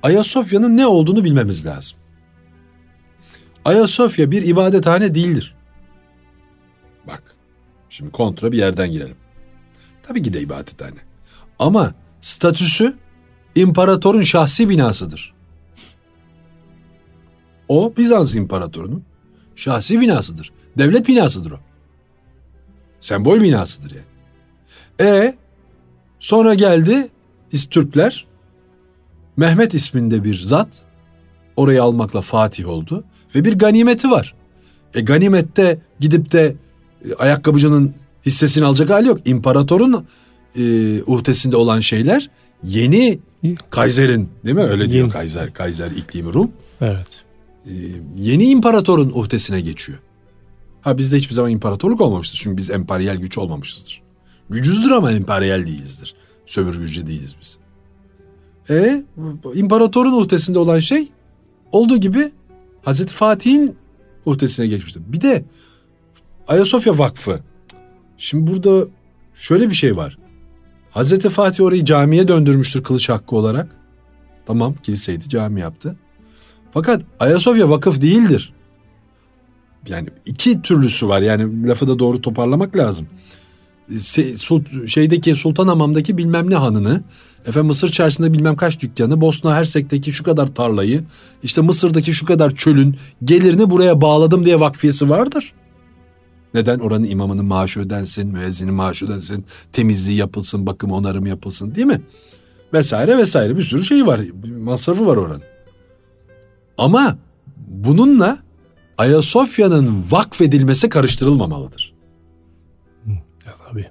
Ayasofya'nın 0.03 0.77
ne 0.77 0.87
olduğunu 0.87 1.25
bilmemiz 1.25 1.67
lazım. 1.67 1.99
Ayasofya 3.65 4.31
bir 4.31 4.43
ibadethane 4.43 5.15
değildir. 5.15 5.55
Şimdi 7.99 8.11
kontra 8.11 8.53
bir 8.53 8.59
yerden 8.59 8.93
girelim. 8.93 9.17
Tabii 10.03 10.23
ki 10.23 10.33
de 10.33 10.41
ibadethane. 10.41 10.99
Ama 11.59 11.95
statüsü 12.21 12.97
imparatorun 13.55 14.23
şahsi 14.23 14.69
binasıdır. 14.69 15.35
O 17.69 17.93
Bizans 17.97 18.35
imparatorunun 18.35 19.05
şahsi 19.59 20.01
binasıdır. 20.01 20.53
Devlet 20.79 21.09
binasıdır 21.09 21.51
o. 21.51 21.59
Sembol 23.01 23.41
binasıdır 23.41 23.91
yani. 23.91 24.05
E 25.11 25.35
sonra 26.19 26.55
geldi 26.55 27.09
İstürkler. 27.53 28.27
Mehmet 29.37 29.75
isminde 29.75 30.25
bir 30.25 30.43
zat 30.43 30.85
orayı 31.57 31.83
almakla 31.83 32.21
Fatih 32.21 32.69
oldu 32.69 33.05
ve 33.35 33.45
bir 33.45 33.59
ganimeti 33.59 34.11
var. 34.11 34.35
E 34.95 35.01
ganimette 35.01 35.81
gidip 36.01 36.33
de 36.33 36.57
e, 37.05 37.15
ayakkabıcının 37.15 37.95
hissesini 38.27 38.65
alacak 38.65 38.91
hali 38.91 39.09
yok. 39.09 39.19
İmparatorun 39.25 40.07
e, 40.59 40.63
uhdesinde 41.03 41.57
olan 41.57 41.81
şeyler 41.81 42.31
yeni 42.63 43.19
Kaiser'in 43.71 44.31
değil 44.45 44.57
mi? 44.57 44.63
Öyle 44.63 44.91
diyor 44.91 45.03
Yeni. 45.03 45.13
Kaiser, 45.13 45.53
Kaiser 45.53 45.91
iklimi 45.91 46.33
Rum. 46.33 46.51
Evet. 46.81 47.18
E, 47.69 47.73
yeni 48.17 48.45
imparatorun 48.45 49.11
uhdesine 49.15 49.61
geçiyor. 49.61 49.99
Ha 50.81 50.99
bizde 50.99 51.17
hiçbir 51.17 51.35
zaman 51.35 51.51
imparatorluk 51.51 52.01
olmamıştır. 52.01 52.39
Çünkü 52.43 52.57
biz 52.57 52.71
emperyal 52.71 53.17
güç 53.17 53.39
olmamışızdır. 53.39 54.03
Gücüzdür 54.51 54.91
ama 54.91 55.13
emperyal 55.13 55.67
değilizdir. 55.67 56.15
Sömürgücü 56.47 57.07
değiliz 57.07 57.37
biz. 57.41 57.59
E 58.71 59.05
imparatorun 59.55 60.13
uhdesinde 60.13 60.59
olan 60.59 60.79
şey 60.79 61.09
olduğu 61.73 61.97
gibi 61.97 62.33
Hazreti 62.83 63.15
Fatih'in 63.15 63.77
uhdesine 64.25 64.67
geçmiştir. 64.67 65.03
Bir 65.07 65.21
de 65.21 65.45
Ayasofya 66.49 66.99
Vakfı. 66.99 67.41
Şimdi 68.17 68.53
burada 68.53 68.87
şöyle 69.35 69.71
bir 69.71 69.75
şey 69.75 69.97
var. 69.97 70.19
Hazreti 70.91 71.29
Fatih 71.29 71.65
orayı 71.65 71.85
camiye 71.85 72.29
döndürmüştür 72.29 72.83
kılıç 72.83 73.09
hakkı 73.09 73.37
olarak. 73.37 73.77
Tamam 74.47 74.75
kiliseydi 74.83 75.29
cami 75.29 75.61
yaptı. 75.61 75.97
Fakat 76.73 77.03
Ayasofya 77.21 77.71
vakıf 77.71 78.01
değildir. 78.01 78.53
Yani 79.89 80.09
iki 80.27 80.63
türlüsü 80.63 81.09
var 81.09 81.23
yani 81.23 81.69
lafı 81.69 81.89
da 81.89 81.99
doğru 81.99 82.21
toparlamak 82.21 82.77
lazım. 82.77 83.07
Şeydeki 84.87 85.37
Sultanhamam'daki 85.37 86.19
bilmem 86.19 86.51
ne 86.51 86.55
hanını, 86.55 87.03
efendim 87.47 87.67
Mısır 87.67 87.89
çarşısında 87.89 88.33
bilmem 88.33 88.57
kaç 88.57 88.81
dükkanı, 88.81 89.21
Bosna 89.21 89.55
Hersek'teki 89.55 90.13
şu 90.13 90.25
kadar 90.25 90.47
tarlayı, 90.47 91.05
işte 91.43 91.61
Mısır'daki 91.61 92.13
şu 92.13 92.27
kadar 92.27 92.55
çölün 92.55 92.97
gelirini 93.25 93.71
buraya 93.71 94.01
bağladım 94.01 94.45
diye 94.45 94.61
vakfiyesi 94.61 95.11
vardır. 95.11 95.53
Neden? 96.55 96.79
Oranın 96.79 97.05
imamının 97.05 97.45
maaşı 97.45 97.81
ödensin, 97.81 98.29
müezzinin 98.29 98.75
maaşı 98.75 99.07
ödensin, 99.07 99.45
temizliği 99.73 100.19
yapılsın, 100.19 100.67
bakım 100.67 100.93
onarım 100.93 101.27
yapılsın 101.27 101.75
değil 101.75 101.87
mi? 101.87 102.03
Vesaire 102.73 103.19
vesaire 103.19 103.57
bir 103.57 103.63
sürü 103.63 103.85
şey 103.85 104.07
var, 104.07 104.21
masrafı 104.61 105.07
var 105.07 105.17
oranın. 105.17 105.43
Ama 106.79 107.19
bununla 107.69 108.39
Ayasofya'nın 108.99 110.05
vakfedilmesi 110.11 110.89
karıştırılmamalıdır. 110.89 111.95
Ya, 113.47 113.55
tabii. 113.69 113.87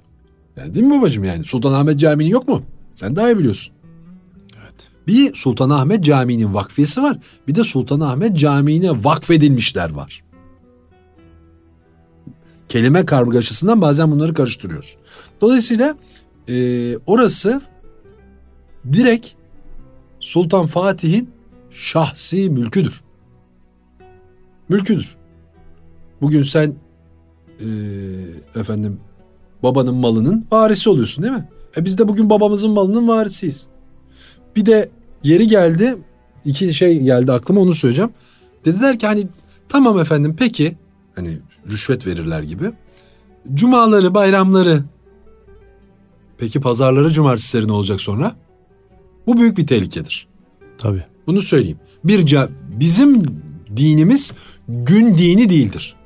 Yani 0.56 0.74
değil 0.74 0.86
mi 0.86 0.98
babacığım 0.98 1.24
yani? 1.24 1.44
Sultanahmet 1.44 2.00
Camii'nin 2.00 2.30
yok 2.30 2.48
mu? 2.48 2.62
Sen 2.94 3.16
daha 3.16 3.30
iyi 3.30 3.38
biliyorsun. 3.38 3.74
Evet. 4.62 4.88
Bir 5.06 5.34
Sultanahmet 5.34 6.04
Camii'nin 6.04 6.54
vakfiyesi 6.54 7.02
var. 7.02 7.18
Bir 7.48 7.54
de 7.54 7.64
Sultanahmet 7.64 8.36
Camii'ne 8.38 9.04
vakfedilmişler 9.04 9.90
var. 9.90 10.24
Kelime 12.68 13.06
kargaşasından 13.06 13.80
bazen 13.80 14.10
bunları 14.10 14.34
karıştırıyoruz. 14.34 14.96
Dolayısıyla 15.40 15.96
e, 16.48 16.96
orası 17.06 17.60
direkt 18.92 19.26
Sultan 20.20 20.66
Fatih'in 20.66 21.30
şahsi 21.78 22.50
mülküdür. 22.50 23.02
Mülküdür. 24.68 25.16
Bugün 26.20 26.42
sen 26.42 26.74
e, 27.60 27.66
efendim 28.60 29.00
babanın 29.62 29.94
malının 29.94 30.46
varisi 30.50 30.90
oluyorsun 30.90 31.24
değil 31.24 31.34
mi? 31.34 31.48
E 31.76 31.84
biz 31.84 31.98
de 31.98 32.08
bugün 32.08 32.30
babamızın 32.30 32.70
malının 32.70 33.08
varisiyiz. 33.08 33.66
Bir 34.56 34.66
de 34.66 34.90
yeri 35.22 35.46
geldi 35.46 35.96
iki 36.44 36.74
şey 36.74 37.00
geldi 37.00 37.32
aklıma 37.32 37.60
onu 37.60 37.74
söyleyeceğim. 37.74 38.10
Dediler 38.64 38.98
ki 38.98 39.06
hani 39.06 39.26
tamam 39.68 39.98
efendim 39.98 40.36
peki 40.38 40.76
hani 41.14 41.38
rüşvet 41.70 42.06
verirler 42.06 42.42
gibi. 42.42 42.72
Cumaları 43.54 44.14
bayramları 44.14 44.84
peki 46.38 46.60
pazarları 46.60 47.10
cumartesileri 47.10 47.68
ne 47.68 47.72
olacak 47.72 48.00
sonra? 48.00 48.36
Bu 49.26 49.38
büyük 49.38 49.58
bir 49.58 49.66
tehlikedir. 49.66 50.28
Tabii. 50.78 51.17
Bunu 51.28 51.40
söyleyeyim. 51.40 51.78
Bir 52.04 52.36
bizim 52.68 53.40
dinimiz 53.76 54.32
gün 54.68 55.18
dini 55.18 55.48
değildir. 55.48 55.96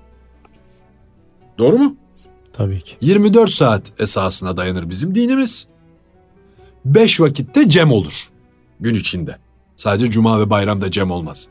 Doğru 1.58 1.78
mu? 1.78 1.96
Tabii 2.52 2.80
ki. 2.80 2.96
24 3.00 3.50
saat 3.50 4.00
esasına 4.00 4.56
dayanır 4.56 4.90
bizim 4.90 5.14
dinimiz. 5.14 5.66
5 6.84 7.20
vakitte 7.20 7.68
cem 7.68 7.92
olur 7.92 8.28
gün 8.80 8.94
içinde. 8.94 9.38
Sadece 9.76 10.10
cuma 10.10 10.40
ve 10.40 10.50
bayramda 10.50 10.90
cem 10.90 11.10
olmaz. 11.10 11.48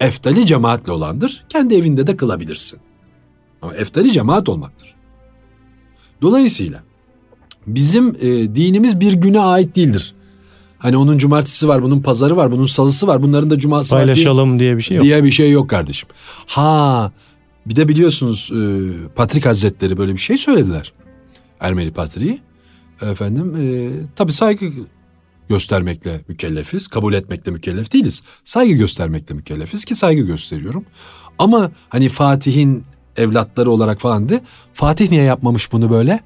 Eftali 0.00 0.46
cemaatle 0.46 0.92
olandır. 0.92 1.44
Kendi 1.48 1.74
evinde 1.74 2.06
de 2.06 2.16
kılabilirsin. 2.16 2.80
Ama 3.62 3.74
eftali 3.74 4.12
cemaat 4.12 4.48
olmaktır. 4.48 4.94
Dolayısıyla 6.22 6.82
bizim 7.66 8.08
e, 8.20 8.54
dinimiz 8.54 9.00
bir 9.00 9.12
güne 9.12 9.40
ait 9.40 9.76
değildir. 9.76 10.15
Hani 10.78 10.96
onun 10.96 11.18
cumartesi 11.18 11.68
var, 11.68 11.82
bunun 11.82 12.02
pazarı 12.02 12.36
var, 12.36 12.52
bunun 12.52 12.66
salısı 12.66 13.06
var, 13.06 13.22
bunların 13.22 13.50
da 13.50 13.58
cuması 13.58 13.94
var 13.96 14.04
diye- 14.04 14.14
Paylaşalım 14.14 14.58
diye 14.58 14.76
bir 14.76 14.82
şey 14.82 14.96
yok. 14.96 15.04
diye 15.04 15.24
bir 15.24 15.30
şey 15.30 15.50
yok 15.50 15.70
kardeşim. 15.70 16.08
Ha 16.46 17.12
bir 17.66 17.76
de 17.76 17.88
biliyorsunuz 17.88 18.50
e, 18.54 18.60
Patrik 19.14 19.46
Hazretleri 19.46 19.98
böyle 19.98 20.12
bir 20.12 20.18
şey 20.18 20.38
söylediler. 20.38 20.92
Ermeni 21.60 21.92
Patriği. 21.92 22.40
Efendim 23.02 23.56
e, 23.56 23.88
tabii 24.16 24.32
saygı 24.32 24.66
göstermekle 25.48 26.20
mükellefiz. 26.28 26.88
Kabul 26.88 27.14
etmekle 27.14 27.52
mükellef 27.52 27.92
değiliz. 27.92 28.22
Saygı 28.44 28.72
göstermekle 28.74 29.34
mükellefiz 29.34 29.84
ki 29.84 29.94
saygı 29.94 30.22
gösteriyorum. 30.22 30.84
Ama 31.38 31.70
hani 31.88 32.08
Fatih'in 32.08 32.84
evlatları 33.16 33.70
olarak 33.70 34.00
falan 34.00 34.28
de 34.28 34.40
Fatih 34.74 35.10
niye 35.10 35.22
yapmamış 35.22 35.72
bunu 35.72 35.90
böyle? 35.90 36.20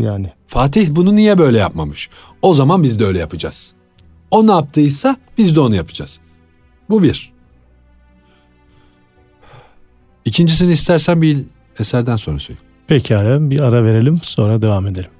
Yani 0.00 0.32
Fatih 0.46 0.88
bunu 0.90 1.16
niye 1.16 1.38
böyle 1.38 1.58
yapmamış? 1.58 2.10
O 2.42 2.54
zaman 2.54 2.82
biz 2.82 3.00
de 3.00 3.04
öyle 3.04 3.18
yapacağız. 3.18 3.72
O 4.30 4.46
ne 4.46 4.50
yaptıysa 4.50 5.16
biz 5.38 5.56
de 5.56 5.60
onu 5.60 5.74
yapacağız. 5.74 6.20
Bu 6.90 7.02
bir. 7.02 7.32
İkincisini 10.24 10.72
istersen 10.72 11.22
bir 11.22 11.38
eserden 11.78 12.16
sonra 12.16 12.38
söyle. 12.38 12.60
pekala 12.86 13.50
bir 13.50 13.60
ara 13.60 13.84
verelim 13.84 14.18
sonra 14.18 14.62
devam 14.62 14.86
edelim. 14.86 15.10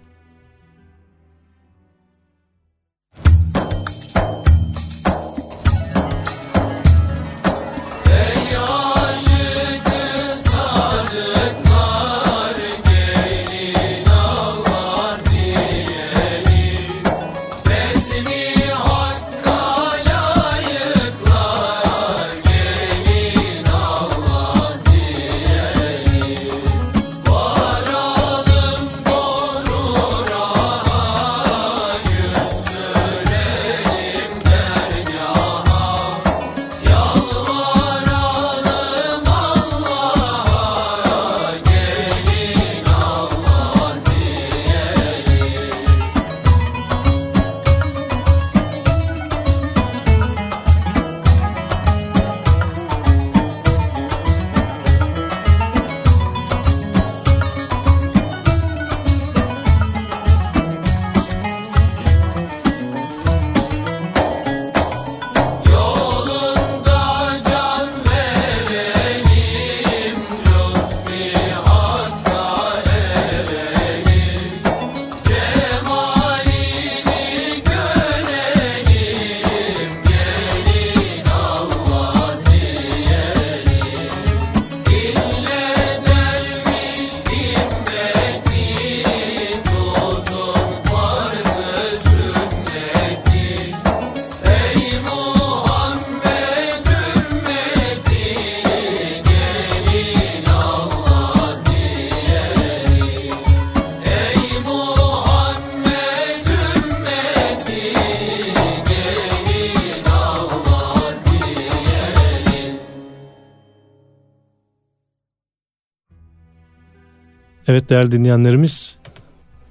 Evet 117.70 117.90
değerli 117.90 118.12
dinleyenlerimiz 118.12 118.96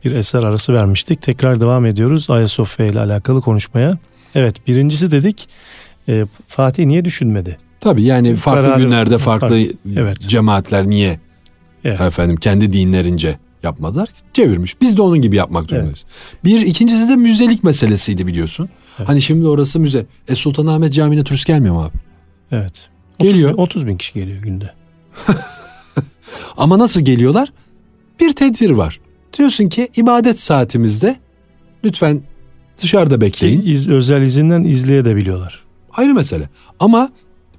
bir 0.06 0.12
eser 0.12 0.44
arası 0.44 0.74
vermiştik. 0.74 1.22
Tekrar 1.22 1.62
devam 1.62 1.86
ediyoruz 1.86 2.30
Ayasofya 2.30 2.86
ile 2.86 3.00
alakalı 3.00 3.42
konuşmaya. 3.42 3.98
Evet 4.36 4.68
birincisi 4.68 5.12
dedik 5.12 5.50
e, 6.10 6.26
Fatih 6.48 6.86
niye 6.86 7.06
düşünmedi? 7.06 7.58
Tabii 7.80 8.04
yani 8.04 8.36
farklı 8.36 8.68
Kararı- 8.68 8.82
günlerde 8.82 9.18
farklı 9.18 9.48
Farklı, 9.50 9.68
evet. 9.96 10.20
cemaatler 10.22 10.88
niye 10.90 11.20
Evet. 11.84 12.02
efendim 12.02 12.36
kendi 12.38 12.74
dinlerince 12.74 13.38
yapmadılar? 13.64 14.10
Çevirmiş. 14.34 14.82
Biz 14.82 14.98
de 14.98 15.02
onun 15.02 15.22
gibi 15.22 15.36
yapmak 15.36 15.70
zorundayız. 15.70 16.06
Bir 16.44 16.62
ikincisi 16.62 17.10
de 17.10 17.16
müzelik 17.16 17.64
meselesiydi 17.64 18.28
biliyorsun. 18.28 18.70
Hani 19.06 19.22
şimdi 19.22 19.48
orası 19.48 19.80
müze. 19.80 20.06
E 20.28 20.36
Sultanahmet 20.36 20.94
Camii'ne 20.94 21.24
turist 21.24 21.46
gelmiyor 21.46 21.76
mu 21.76 21.82
abi? 21.84 21.98
Evet. 22.52 22.90
Geliyor. 23.20 23.50
30, 23.52 23.60
30 23.60 23.88
bin 23.88 23.98
kişi 23.98 24.14
geliyor 24.14 24.42
günde. 24.42 24.70
Ama 26.58 26.80
nasıl 26.80 27.02
geliyorlar? 27.02 27.54
Bir 28.20 28.32
tedbir 28.32 28.70
var. 28.72 29.00
Diyorsun 29.38 29.70
ki 29.70 29.90
ibadet 29.96 30.40
saatimizde 30.40 31.16
lütfen 31.84 32.22
dışarıda 32.78 33.16
Ki 33.16 33.22
bekleyin. 33.22 33.62
iz- 33.66 33.90
özel 33.90 34.22
izinden 34.22 34.64
izleyebiliyorlar. 34.64 35.64
Ayrı 35.94 36.14
mesele. 36.14 36.50
Ama 36.80 37.10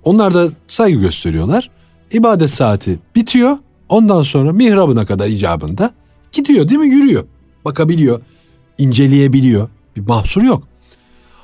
onlar 0.04 0.34
da 0.34 0.48
saygı 0.68 1.00
gösteriyorlar. 1.00 1.70
İbadet 2.12 2.50
saati 2.50 2.98
bitiyor. 3.14 3.56
Ondan 3.88 4.22
sonra 4.22 4.52
mihrabına 4.52 5.06
kadar 5.06 5.26
icabında 5.28 5.90
gidiyor 6.32 6.68
değil 6.68 6.80
mi? 6.80 6.88
Yürüyor. 6.88 7.24
Bakabiliyor. 7.64 8.20
inceleyebiliyor. 8.78 9.68
Bir 9.96 10.00
mahsur 10.00 10.42
yok. 10.42 10.62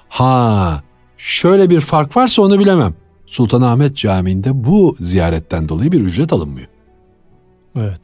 Ha 0.09 0.83
şöyle 1.17 1.71
bir 1.71 1.81
fark 1.81 2.17
varsa 2.17 2.43
onu 2.43 2.59
bilemem. 2.59 2.95
Sultanahmet 3.27 3.97
Camii'nde 3.97 4.65
bu 4.65 4.97
ziyaretten 5.01 5.69
dolayı 5.69 5.93
bir 5.93 6.01
ücret 6.01 6.33
alınmıyor. 6.33 6.67
Evet. 7.77 8.01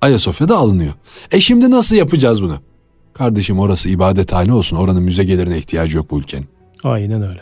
Ayasofya'da 0.00 0.56
alınıyor. 0.56 0.92
E 1.30 1.40
şimdi 1.40 1.70
nasıl 1.70 1.96
yapacağız 1.96 2.42
bunu? 2.42 2.58
Kardeşim 3.14 3.58
orası 3.58 3.88
ibadethane 3.88 4.52
olsun. 4.52 4.76
Oranın 4.76 5.02
müze 5.02 5.24
gelirine 5.24 5.58
ihtiyacı 5.58 5.96
yok 5.96 6.10
bu 6.10 6.18
ülkenin. 6.18 6.46
Aynen 6.84 7.22
öyle. 7.22 7.40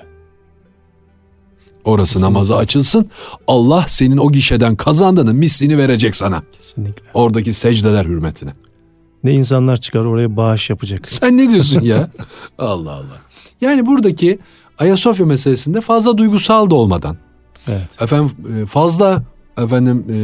Orası 1.84 2.20
namaza 2.20 2.56
açılsın. 2.56 3.10
Allah 3.46 3.84
senin 3.88 4.16
o 4.16 4.32
gişeden 4.32 4.76
kazandığının 4.76 5.36
mislini 5.36 5.78
verecek 5.78 6.16
sana. 6.16 6.42
Kesinlikle. 6.58 7.02
Oradaki 7.14 7.52
secdeler 7.52 8.04
hürmetine. 8.04 8.50
Ne 9.24 9.32
insanlar 9.32 9.76
çıkar 9.76 10.04
oraya 10.04 10.36
bağış 10.36 10.70
yapacak. 10.70 11.08
Sen 11.08 11.36
ne 11.38 11.48
diyorsun 11.48 11.80
ya? 11.82 12.10
Allah 12.58 12.92
Allah. 12.92 13.18
Yani 13.60 13.86
buradaki 13.86 14.38
Ayasofya 14.78 15.26
meselesinde 15.26 15.80
fazla 15.80 16.18
duygusal 16.18 16.70
da 16.70 16.74
olmadan, 16.74 17.16
Evet. 17.68 18.02
efendim 18.02 18.30
e, 18.62 18.66
fazla 18.66 19.22
efendim 19.58 20.04
e, 20.10 20.16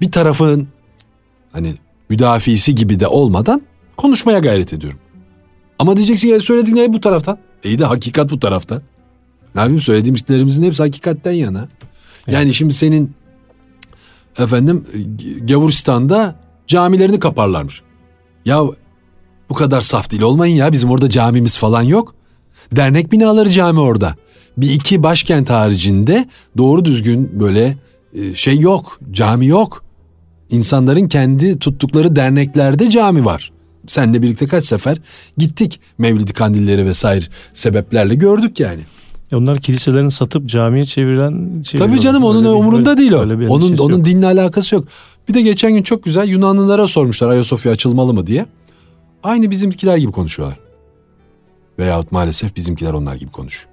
bir 0.00 0.10
tarafın 0.12 0.68
hani 1.52 1.74
müdafisi 2.08 2.74
gibi 2.74 3.00
de 3.00 3.06
olmadan 3.06 3.62
konuşmaya 3.96 4.38
gayret 4.38 4.72
ediyorum. 4.72 4.98
Ama 5.78 5.96
diyeceksin 5.96 6.28
ya 6.28 6.40
söyledikleri 6.40 6.92
bu 6.92 7.00
taraftan. 7.00 7.38
İyi 7.64 7.78
de 7.78 7.84
hakikat 7.84 8.30
bu 8.30 8.40
tarafta. 8.40 8.82
Ne 9.54 9.60
yapayım 9.60 9.80
söylediğimizlerimizin 9.80 10.66
hepsi 10.66 10.82
hakikatten 10.82 11.32
yana. 11.32 11.68
Yani 12.26 12.54
şimdi 12.54 12.74
senin 12.74 13.12
efendim 14.38 14.84
Gavuristan'da 15.42 16.36
camilerini 16.66 17.18
kaparlarmış. 17.18 17.82
Ya 18.44 18.62
bu 19.50 19.54
kadar 19.54 19.80
saf 19.80 20.10
değil 20.10 20.22
olmayın 20.22 20.54
ya 20.54 20.72
bizim 20.72 20.90
orada 20.90 21.10
camimiz 21.10 21.58
falan 21.58 21.82
yok. 21.82 22.14
Dernek 22.72 23.12
binaları 23.12 23.50
cami 23.50 23.80
orada. 23.80 24.14
Bir 24.56 24.70
iki 24.70 25.02
başkent 25.02 25.50
haricinde 25.50 26.28
doğru 26.58 26.84
düzgün 26.84 27.40
böyle 27.40 27.78
e, 28.14 28.34
şey 28.34 28.58
yok, 28.58 29.00
cami 29.10 29.46
yok. 29.46 29.84
İnsanların 30.50 31.08
kendi 31.08 31.58
tuttukları 31.58 32.16
derneklerde 32.16 32.90
cami 32.90 33.24
var. 33.24 33.52
Seninle 33.86 34.22
birlikte 34.22 34.46
kaç 34.46 34.64
sefer 34.64 34.98
gittik 35.38 35.80
Mevlid 35.98 36.28
kandilleri 36.28 36.86
vesaire 36.86 37.24
sebeplerle 37.52 38.14
gördük 38.14 38.60
yani. 38.60 38.80
E 39.32 39.36
Onlar 39.36 39.60
kiliselerini 39.60 40.10
satıp 40.10 40.46
camiye 40.48 40.84
çevrilen 40.84 41.62
Tabii 41.78 42.00
canım 42.00 42.24
onun 42.24 42.38
Öyle 42.44 42.48
bir- 42.48 42.54
umurunda 42.54 42.96
değil 42.96 43.12
o. 43.12 43.40
bir 43.40 43.48
Onun 43.48 43.76
onun 43.78 43.96
yok. 43.96 44.04
dinle 44.04 44.26
alakası 44.26 44.74
yok. 44.74 44.84
Bir 45.28 45.34
de 45.34 45.42
geçen 45.42 45.72
gün 45.74 45.82
çok 45.82 46.04
güzel 46.04 46.28
Yunanlılara 46.28 46.86
sormuşlar 46.86 47.28
Ayasofya 47.28 47.72
açılmalı 47.72 48.14
mı 48.14 48.26
diye. 48.26 48.46
Aynı 49.22 49.50
bizimkiler 49.50 49.96
gibi 49.96 50.12
konuşuyorlar. 50.12 50.58
Veyahut 51.78 52.12
maalesef 52.12 52.56
bizimkiler 52.56 52.92
onlar 52.92 53.16
gibi 53.16 53.30
konuşuyor. 53.30 53.68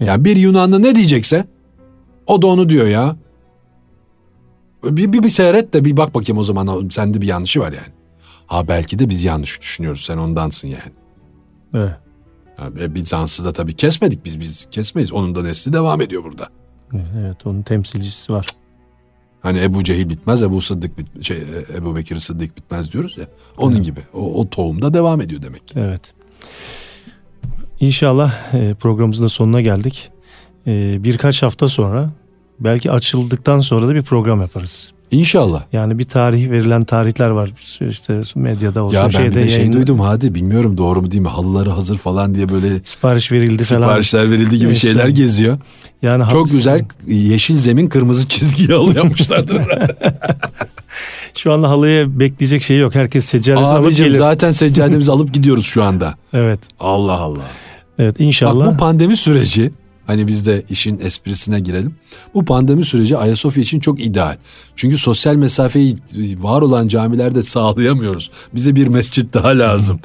Yani 0.00 0.24
bir 0.24 0.36
Yunanlı 0.36 0.82
ne 0.82 0.94
diyecekse 0.94 1.44
o 2.26 2.42
da 2.42 2.46
onu 2.46 2.68
diyor 2.68 2.86
ya. 2.86 3.16
Bir, 4.84 5.12
bir, 5.12 5.22
bir 5.22 5.28
seyret 5.28 5.72
de 5.72 5.84
bir 5.84 5.96
bak 5.96 6.14
bakayım 6.14 6.38
o 6.38 6.44
zaman 6.44 6.88
sende 6.88 7.20
bir 7.20 7.26
yanlışı 7.26 7.60
var 7.60 7.72
yani. 7.72 7.92
Ha 8.46 8.68
belki 8.68 8.98
de 8.98 9.08
biz 9.08 9.24
yanlış 9.24 9.60
düşünüyoruz 9.60 10.00
sen 10.00 10.16
ondansın 10.16 10.68
yani. 10.68 10.92
Evet. 11.74 11.96
Ha, 12.56 12.68
e, 12.80 12.94
Bizans'ı 12.94 13.44
da 13.44 13.52
tabii 13.52 13.76
kesmedik 13.76 14.24
biz 14.24 14.40
biz 14.40 14.68
kesmeyiz. 14.70 15.12
Onun 15.12 15.34
da 15.34 15.42
nesli 15.42 15.72
devam 15.72 16.00
ediyor 16.00 16.24
burada. 16.24 16.46
Evet 16.92 17.46
onun 17.46 17.62
temsilcisi 17.62 18.32
var. 18.32 18.46
Hani 19.40 19.62
Ebu 19.62 19.84
Cehil 19.84 20.08
bitmez, 20.08 20.42
Ebu 20.42 20.60
Sıddık 20.60 20.98
bit 20.98 21.24
şey 21.24 21.36
e, 21.36 21.76
Ebu 21.76 21.96
Bekir 21.96 22.18
Sıddık 22.18 22.56
bitmez 22.56 22.92
diyoruz 22.92 23.18
ya. 23.18 23.26
Onun 23.58 23.82
gibi. 23.82 24.00
O, 24.14 24.40
o 24.40 24.50
tohumda 24.50 24.94
devam 24.94 25.20
ediyor 25.20 25.42
demek. 25.42 25.62
Evet. 25.76 26.12
İnşallah 27.80 28.54
e, 28.54 28.74
programımızın 28.74 29.24
da 29.24 29.28
sonuna 29.28 29.60
geldik. 29.60 30.10
Birkaç 31.04 31.42
hafta 31.42 31.68
sonra 31.68 32.10
belki 32.60 32.90
açıldıktan 32.90 33.60
sonra 33.60 33.88
da 33.88 33.94
bir 33.94 34.02
program 34.02 34.40
yaparız. 34.40 34.92
İnşallah. 35.10 35.62
Yani 35.72 35.98
bir 35.98 36.04
tarih 36.04 36.50
verilen 36.50 36.84
tarihler 36.84 37.30
var 37.30 37.50
işte 37.90 38.20
medyada 38.34 38.82
olsun 38.84 38.96
Ya 38.96 39.02
ben 39.02 39.08
bir 39.08 39.14
şeyde 39.14 39.34
de 39.34 39.48
şey 39.48 39.58
yayın- 39.58 39.72
duydum 39.72 40.00
hadi 40.00 40.34
bilmiyorum 40.34 40.78
doğru 40.78 41.02
mu 41.02 41.10
değil 41.10 41.22
mi 41.22 41.28
halıları 41.28 41.70
hazır 41.70 41.96
falan 41.98 42.34
diye 42.34 42.48
böyle 42.48 42.68
sipariş 42.84 43.32
verildi 43.32 43.64
falan. 43.64 43.80
siparişler 43.80 44.30
verildi 44.30 44.58
gibi 44.58 44.68
Evet. 44.68 44.78
şeyler 44.78 45.08
geziyor. 45.08 45.58
Yani 46.02 46.22
Çok 46.22 46.32
haklısın. 46.32 46.56
güzel 46.56 46.80
yeşil 47.06 47.56
zemin 47.56 47.86
kırmızı 47.88 48.28
çizgiyle 48.28 48.74
halı 48.74 48.96
yapmışlardır 48.96 49.60
herhalde. 49.60 49.96
Şu 51.36 51.52
anda 51.52 51.68
halıya 51.68 52.18
bekleyecek 52.20 52.62
şey 52.62 52.78
yok. 52.78 52.94
Herkes 52.94 53.24
seccadesini 53.24 53.66
alıp 53.76 53.96
gelir. 53.96 54.14
zaten 54.14 54.50
seccademizi 54.50 55.12
alıp 55.12 55.34
gidiyoruz 55.34 55.66
şu 55.66 55.82
anda. 55.82 56.14
Evet. 56.32 56.60
Allah 56.80 57.12
Allah. 57.12 57.42
Evet 57.98 58.14
Bak 58.14 58.20
inşallah. 58.20 58.72
bu 58.74 58.76
pandemi 58.76 59.16
süreci 59.16 59.72
hani 60.10 60.26
biz 60.26 60.46
de 60.46 60.64
işin 60.70 60.98
esprisine 60.98 61.60
girelim. 61.60 61.94
Bu 62.34 62.44
pandemi 62.44 62.84
süreci 62.84 63.16
Ayasofya 63.16 63.62
için 63.62 63.80
çok 63.80 64.00
ideal. 64.00 64.36
Çünkü 64.76 64.98
sosyal 64.98 65.34
mesafeyi 65.34 65.96
var 66.38 66.62
olan 66.62 66.88
camilerde 66.88 67.42
sağlayamıyoruz. 67.42 68.30
Bize 68.54 68.74
bir 68.74 68.86
mescit 68.88 69.34
daha 69.34 69.58
lazım. 69.58 70.00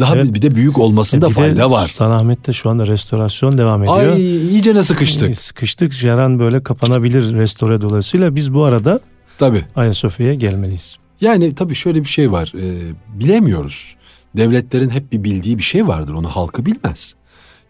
Daha 0.00 0.16
Evet. 0.16 0.28
bir, 0.28 0.34
bir 0.34 0.42
de 0.42 0.54
büyük 0.54 0.78
olmasında 0.78 1.26
Bir 1.26 1.30
de 1.30 1.34
fayda 1.34 1.70
var. 1.70 1.88
Sultanahmet'te 1.88 2.52
şu 2.52 2.70
anda 2.70 2.86
restorasyon 2.86 3.58
devam 3.58 3.82
ediyor. 3.82 4.12
Ay 4.12 4.36
iyice 4.36 4.74
ne 4.74 4.82
sıkıştık. 4.82 5.38
Sıkıştık. 5.38 6.02
Her 6.02 6.18
an 6.18 6.38
böyle 6.38 6.62
kapanabilir 6.62 7.34
restore 7.34 7.80
dolayısıyla 7.80 8.34
biz 8.34 8.54
bu 8.54 8.64
arada 8.64 9.00
Tabii. 9.38 9.64
Ayasofya'ya 9.76 10.34
gelmeliyiz. 10.34 10.96
Yani 11.20 11.54
tabii 11.54 11.74
şöyle 11.74 12.00
bir 12.00 12.08
şey 12.08 12.32
var. 12.32 12.52
Ee, 12.56 12.92
bilemiyoruz. 13.20 13.96
Devletlerin 14.36 14.90
hep 14.90 15.12
bir 15.12 15.24
bildiği 15.24 15.58
bir 15.58 15.62
şey 15.62 15.88
vardır. 15.88 16.12
Onu 16.12 16.28
halkı 16.28 16.66
bilmez. 16.66 17.14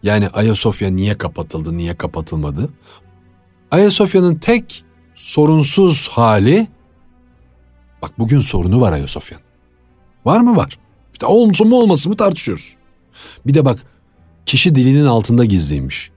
Yani 0.03 0.27
Ayasofya 0.27 0.89
niye 0.89 1.17
kapatıldı, 1.17 1.77
niye 1.77 1.97
kapatılmadı? 1.97 2.69
Ayasofya'nın 3.71 4.35
tek 4.35 4.83
sorunsuz 5.15 6.07
hali 6.07 6.67
bak 8.01 8.19
bugün 8.19 8.39
sorunu 8.39 8.81
var 8.81 8.91
Ayasofya'nın. 8.91 9.45
Var 10.25 10.39
mı? 10.41 10.55
Var. 10.55 10.79
İşte 11.13 11.25
olsun 11.25 11.67
mu 11.67 11.75
olmasın 11.75 12.09
mı 12.09 12.17
tartışıyoruz. 12.17 12.75
Bir 13.45 13.53
de 13.53 13.65
bak 13.65 13.83
kişi 14.45 14.75
dilinin 14.75 15.05
altında 15.05 15.45
gizliymiş. 15.45 16.11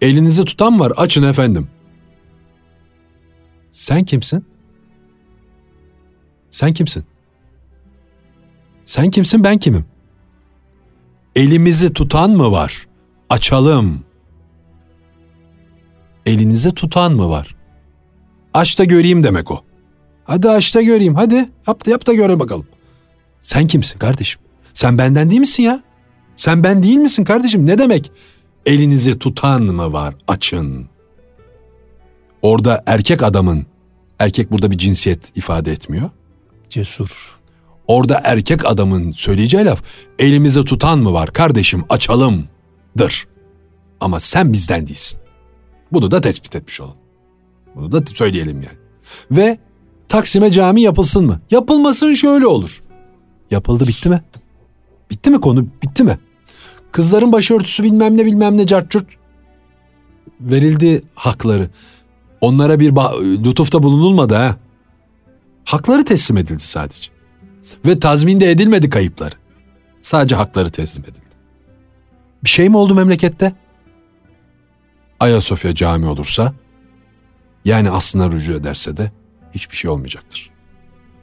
Elinizi 0.00 0.44
tutan 0.44 0.80
var 0.80 0.92
açın 0.96 1.22
efendim. 1.22 1.68
Sen 3.70 4.04
kimsin? 4.04 4.44
Sen 6.50 6.72
kimsin? 6.72 7.04
Sen 8.84 9.10
kimsin 9.10 9.44
ben 9.44 9.58
kimim? 9.58 9.84
Elimizi 11.36 11.92
tutan 11.92 12.30
mı 12.30 12.52
var? 12.52 12.86
Açalım. 13.30 14.04
Elinizi 16.26 16.74
tutan 16.74 17.12
mı 17.12 17.30
var? 17.30 17.56
Aç 18.54 18.78
da 18.78 18.84
göreyim 18.84 19.22
demek 19.24 19.50
o. 19.50 19.60
Hadi 20.24 20.50
aç 20.50 20.74
da 20.74 20.82
göreyim 20.82 21.14
hadi 21.14 21.34
yap 21.66 21.86
da 21.86 21.90
yap 21.90 22.06
da 22.06 22.14
göre 22.14 22.38
bakalım. 22.40 22.66
Sen 23.40 23.66
kimsin 23.66 23.98
kardeşim? 23.98 24.40
Sen 24.72 24.98
benden 24.98 25.30
değil 25.30 25.40
misin 25.40 25.62
ya? 25.62 25.82
Sen 26.36 26.64
ben 26.64 26.82
değil 26.82 26.96
misin 26.96 27.24
kardeşim? 27.24 27.66
Ne 27.66 27.78
demek? 27.78 28.12
Elinizi 28.66 29.18
tutan 29.18 29.62
mı 29.62 29.92
var? 29.92 30.14
Açın. 30.28 30.88
Orada 32.42 32.82
erkek 32.86 33.22
adamın, 33.22 33.66
erkek 34.18 34.52
burada 34.52 34.70
bir 34.70 34.78
cinsiyet 34.78 35.36
ifade 35.36 35.72
etmiyor. 35.72 36.10
Cesur. 36.70 37.35
Orada 37.86 38.20
erkek 38.24 38.66
adamın 38.66 39.12
söyleyeceği 39.12 39.64
laf 39.64 39.82
elimizi 40.18 40.64
tutan 40.64 40.98
mı 40.98 41.12
var 41.12 41.32
kardeşim 41.32 41.84
açalımdır. 41.88 43.26
Ama 44.00 44.20
sen 44.20 44.52
bizden 44.52 44.86
değilsin. 44.86 45.20
Bunu 45.92 46.10
da 46.10 46.20
tespit 46.20 46.56
etmiş 46.56 46.80
olalım. 46.80 46.96
Bunu 47.74 47.92
da 47.92 48.02
söyleyelim 48.06 48.62
yani. 48.62 48.78
Ve 49.30 49.58
Taksim'e 50.08 50.50
cami 50.50 50.82
yapılsın 50.82 51.26
mı? 51.26 51.40
Yapılmasın 51.50 52.14
şöyle 52.14 52.46
olur. 52.46 52.82
Yapıldı 53.50 53.86
bitti 53.86 54.08
mi? 54.08 54.22
Bitti 55.10 55.30
mi 55.30 55.40
konu? 55.40 55.66
Bitti 55.82 56.04
mi? 56.04 56.18
Kızların 56.92 57.32
başörtüsü 57.32 57.82
bilmem 57.82 58.16
ne 58.16 58.26
bilmem 58.26 58.56
ne 58.56 58.66
cartçurt 58.66 59.06
verildi 60.40 61.02
hakları. 61.14 61.70
Onlara 62.40 62.80
bir 62.80 62.92
lütufta 63.44 63.82
bulunulmadı 63.82 64.34
ha. 64.34 64.56
Hakları 65.64 66.04
teslim 66.04 66.36
edildi 66.36 66.62
sadece. 66.62 67.15
Ve 67.86 67.98
tazmin 67.98 68.40
de 68.40 68.50
edilmedi 68.50 68.90
kayıpları. 68.90 69.34
Sadece 70.02 70.36
hakları 70.36 70.70
teslim 70.70 71.04
edildi. 71.04 71.20
Bir 72.44 72.48
şey 72.48 72.68
mi 72.68 72.76
oldu 72.76 72.94
memlekette? 72.94 73.54
Ayasofya 75.20 75.74
cami 75.74 76.06
olursa, 76.06 76.52
yani 77.64 77.90
aslına 77.90 78.32
rücu 78.32 78.52
ederse 78.52 78.96
de 78.96 79.12
hiçbir 79.52 79.76
şey 79.76 79.90
olmayacaktır. 79.90 80.50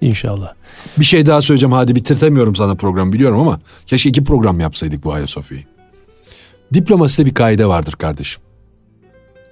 İnşallah. 0.01 0.53
Bir 0.97 1.05
şey 1.05 1.25
daha 1.25 1.41
söyleyeceğim 1.41 1.73
hadi 1.73 1.95
bitirtemiyorum 1.95 2.55
sana 2.55 2.75
programı 2.75 3.13
biliyorum 3.13 3.39
ama 3.39 3.59
keşke 3.85 4.09
iki 4.09 4.23
program 4.23 4.59
yapsaydık 4.59 5.03
bu 5.03 5.13
Ayasofya'yı. 5.13 5.63
Diplomaside 6.73 7.25
bir 7.25 7.33
kaide 7.33 7.65
vardır 7.65 7.93
kardeşim. 7.93 8.43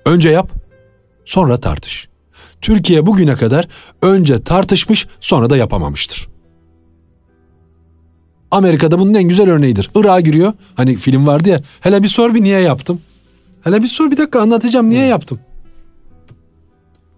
Önce 0.06 0.30
yap, 0.30 0.52
sonra 1.26 1.58
tartış. 1.58 2.10
Türkiye 2.62 3.06
bugüne 3.06 3.36
kadar 3.36 3.68
önce 4.02 4.44
tartışmış, 4.44 5.08
sonra 5.20 5.50
da 5.50 5.58
yapamamıştır. 5.58 6.31
Amerika'da 8.52 9.00
bunun 9.00 9.14
en 9.14 9.24
güzel 9.24 9.50
örneğidir. 9.50 9.90
Irak'a 9.96 10.20
giriyor. 10.20 10.54
Hani 10.76 10.96
film 10.96 11.28
vardı 11.28 11.50
ya. 11.50 11.62
Hele 11.82 12.04
bir 12.04 12.08
sor 12.08 12.34
bir 12.34 12.44
niye 12.44 12.60
yaptım. 12.60 13.02
Hele 13.64 13.82
bir 13.82 13.88
sor 13.88 14.12
bir 14.12 14.18
dakika 14.18 14.42
anlatacağım 14.42 14.90
niye 14.90 15.06
yaptım. 15.06 15.40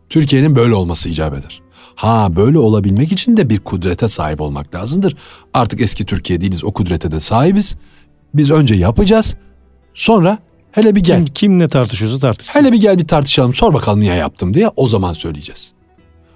Türkiye'nin 0.10 0.56
böyle 0.56 0.74
olması 0.74 1.10
icap 1.10 1.34
eder. 1.34 1.62
Ha 1.96 2.36
böyle 2.36 2.58
olabilmek 2.58 3.12
için 3.12 3.38
de 3.38 3.50
bir 3.50 3.60
kudrete 3.60 4.08
sahip 4.08 4.42
olmak 4.42 4.76
lazımdır. 4.76 5.16
Artık 5.54 5.82
eski 5.82 6.06
Türkiye 6.06 6.42
değiliz 6.42 6.64
o 6.64 6.74
kudrete 6.74 7.12
de 7.12 7.20
sahibiz. 7.20 7.76
Biz 8.34 8.52
önce 8.52 8.76
yapacağız. 8.76 9.36
Sonra 9.94 10.38
hele 10.72 10.96
bir 10.96 11.02
gel. 11.02 11.18
Kim, 11.18 11.34
kim 11.34 11.60
ne 11.60 11.68
tartışıyorsa 11.68 12.20
tartışsın. 12.20 12.60
Hele 12.60 12.72
bir 12.72 12.82
gel 12.82 12.98
bir 12.98 13.08
tartışalım 13.08 13.54
sor 13.54 13.74
bakalım 13.74 14.00
niye 14.00 14.16
yaptım 14.16 14.54
diye 14.54 14.70
o 14.76 14.88
zaman 14.88 15.14
söyleyeceğiz. 15.14 15.74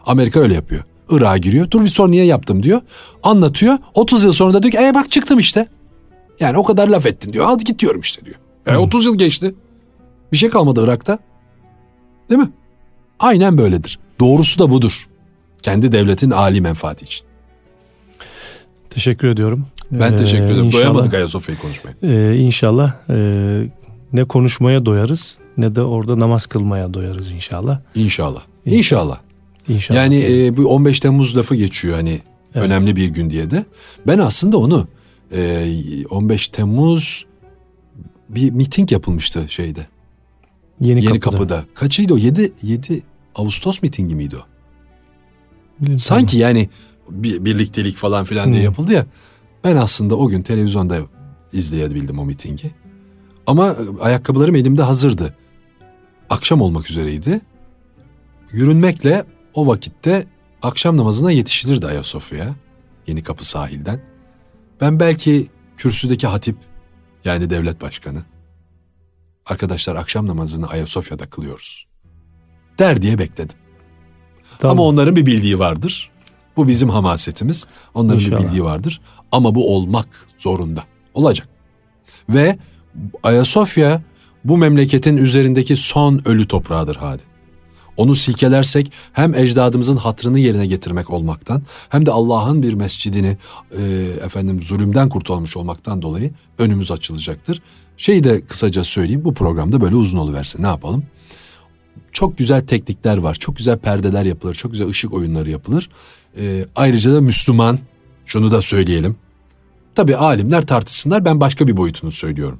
Amerika 0.05 0.39
öyle 0.39 0.53
yapıyor. 0.53 0.83
Irak'a 1.09 1.37
giriyor. 1.37 1.71
Dur 1.71 1.81
bir 1.81 1.87
sor 1.87 2.11
niye 2.11 2.25
yaptım 2.25 2.63
diyor. 2.63 2.81
Anlatıyor. 3.23 3.77
30 3.93 4.23
yıl 4.23 4.33
sonra 4.33 4.53
da 4.53 4.63
diyor 4.63 4.71
ki 4.71 4.77
e 4.81 4.93
bak 4.93 5.11
çıktım 5.11 5.39
işte. 5.39 5.67
Yani 6.39 6.57
o 6.57 6.63
kadar 6.63 6.87
laf 6.87 7.05
ettin 7.05 7.33
diyor. 7.33 7.45
Al 7.45 7.59
git 7.59 7.79
diyorum 7.79 8.01
işte 8.01 8.25
diyor. 8.25 8.35
E, 8.65 8.75
30 8.75 9.05
yıl 9.05 9.17
geçti. 9.17 9.55
Bir 10.31 10.37
şey 10.37 10.49
kalmadı 10.49 10.83
Irak'ta. 10.83 11.19
Değil 12.29 12.41
mi? 12.41 12.49
Aynen 13.19 13.57
böyledir. 13.57 13.99
Doğrusu 14.19 14.59
da 14.59 14.71
budur. 14.71 15.07
Kendi 15.61 15.91
devletin 15.91 16.31
âli 16.31 16.61
menfaati 16.61 17.05
için. 17.05 17.27
Teşekkür 18.89 19.27
ediyorum. 19.27 19.65
Ben 19.91 20.13
ee, 20.13 20.15
teşekkür 20.15 20.45
ederim. 20.45 20.65
İnşallah, 20.65 20.83
Doyamadık 20.83 21.13
Ayasofya'yı 21.13 21.61
konuşmaya. 21.61 21.93
E, 22.03 22.37
inşallah 22.37 22.93
e, 23.09 23.69
ne 24.13 24.23
konuşmaya 24.23 24.85
doyarız 24.85 25.37
ne 25.57 25.75
de 25.75 25.81
orada 25.81 26.19
namaz 26.19 26.45
kılmaya 26.45 26.93
doyarız 26.93 27.31
inşallah. 27.31 27.79
İnşallah. 27.95 28.41
İnşallah. 28.65 29.19
İnşallah. 29.69 29.97
Yani 29.97 30.25
e, 30.29 30.57
bu 30.57 30.67
15 30.67 30.99
Temmuz 30.99 31.37
lafı 31.37 31.55
geçiyor 31.55 31.95
hani 31.95 32.21
evet. 32.55 32.65
önemli 32.65 32.95
bir 32.95 33.07
gün 33.07 33.29
diye 33.29 33.51
de. 33.51 33.65
Ben 34.07 34.17
aslında 34.17 34.57
onu 34.57 34.87
e, 35.31 36.05
15 36.09 36.47
Temmuz 36.47 37.25
bir 38.29 38.51
miting 38.51 38.91
yapılmıştı 38.91 39.45
şeyde. 39.49 39.87
Yeni, 40.81 41.05
Yeni 41.05 41.19
kapıda. 41.19 41.37
kapıda. 41.37 41.65
Kaçıydı 41.73 42.13
o? 42.13 42.17
7 42.17 42.51
7 42.61 43.03
Ağustos 43.35 43.81
mitingi 43.81 44.15
miydi 44.15 44.35
o? 44.37 44.45
Bilmiyorum. 45.79 45.99
Sanki 45.99 46.37
yani 46.37 46.69
bir, 47.09 47.45
birliktelik 47.45 47.97
falan 47.97 48.25
filan 48.25 48.45
hmm. 48.45 48.53
diye 48.53 48.63
yapıldı 48.63 48.93
ya. 48.93 49.05
Ben 49.63 49.75
aslında 49.75 50.15
o 50.15 50.27
gün 50.27 50.41
televizyonda 50.41 50.97
izleyebildim 51.53 52.19
o 52.19 52.25
mitingi. 52.25 52.71
Ama 53.47 53.75
ayakkabılarım 54.01 54.55
elimde 54.55 54.81
hazırdı. 54.81 55.35
Akşam 56.29 56.61
olmak 56.61 56.89
üzereydi. 56.89 57.41
Yürünmekle 58.51 59.25
o 59.57 59.67
vakitte 59.67 60.25
akşam 60.61 60.97
namazına 60.97 61.31
yetişilirdi 61.31 61.87
Ayasofya'ya. 61.87 62.55
Yeni 63.07 63.23
Kapı 63.23 63.45
sahilden. 63.45 64.01
Ben 64.81 64.99
belki 64.99 65.47
kürsüdeki 65.77 66.27
hatip 66.27 66.57
yani 67.25 67.49
devlet 67.49 67.81
başkanı. 67.81 68.23
Arkadaşlar 69.45 69.95
akşam 69.95 70.27
namazını 70.27 70.67
Ayasofya'da 70.67 71.25
kılıyoruz. 71.25 71.87
Der 72.79 73.01
diye 73.01 73.19
bekledim. 73.19 73.57
Tamam. 74.59 74.77
Ama 74.77 74.87
onların 74.87 75.15
bir 75.15 75.25
bildiği 75.25 75.59
vardır. 75.59 76.11
Bu 76.57 76.67
bizim 76.67 76.89
hamasetimiz. 76.89 77.67
Onların 77.93 78.19
İnşallah. 78.19 78.39
bir 78.39 78.45
bildiği 78.45 78.63
vardır. 78.63 79.01
Ama 79.31 79.55
bu 79.55 79.75
olmak 79.75 80.27
zorunda. 80.37 80.83
Olacak. 81.13 81.49
Ve 82.29 82.57
Ayasofya 83.23 84.01
bu 84.43 84.57
memleketin 84.57 85.17
üzerindeki 85.17 85.75
son 85.75 86.21
ölü 86.25 86.47
toprağıdır 86.47 86.95
hadi. 86.95 87.23
Onu 87.97 88.15
silkelersek 88.15 88.91
hem 89.13 89.35
ecdadımızın 89.35 89.97
hatrını 89.97 90.39
yerine 90.39 90.67
getirmek 90.67 91.09
olmaktan 91.09 91.61
hem 91.89 92.05
de 92.05 92.11
Allah'ın 92.11 92.63
bir 92.63 92.73
mescidini 92.73 93.37
e, 93.77 93.83
efendim 94.25 94.63
zulümden 94.63 95.09
kurtulmuş 95.09 95.57
olmaktan 95.57 96.01
dolayı 96.01 96.31
önümüz 96.57 96.91
açılacaktır. 96.91 97.61
Şeyi 97.97 98.23
de 98.23 98.41
kısaca 98.41 98.83
söyleyeyim 98.83 99.23
bu 99.23 99.33
programda 99.33 99.81
böyle 99.81 99.95
uzun 99.95 100.17
oluversin 100.17 100.63
ne 100.63 100.67
yapalım? 100.67 101.03
Çok 102.11 102.37
güzel 102.37 102.67
teknikler 102.67 103.17
var, 103.17 103.35
çok 103.35 103.57
güzel 103.57 103.77
perdeler 103.77 104.25
yapılır, 104.25 104.53
çok 104.53 104.71
güzel 104.71 104.87
ışık 104.87 105.13
oyunları 105.13 105.49
yapılır. 105.49 105.89
E, 106.39 106.65
ayrıca 106.75 107.13
da 107.13 107.21
Müslüman, 107.21 107.79
şunu 108.25 108.51
da 108.51 108.61
söyleyelim. 108.61 109.15
Tabi 109.95 110.15
alimler 110.15 110.65
tartışsınlar 110.65 111.25
ben 111.25 111.39
başka 111.39 111.67
bir 111.67 111.77
boyutunu 111.77 112.11
söylüyorum. 112.11 112.59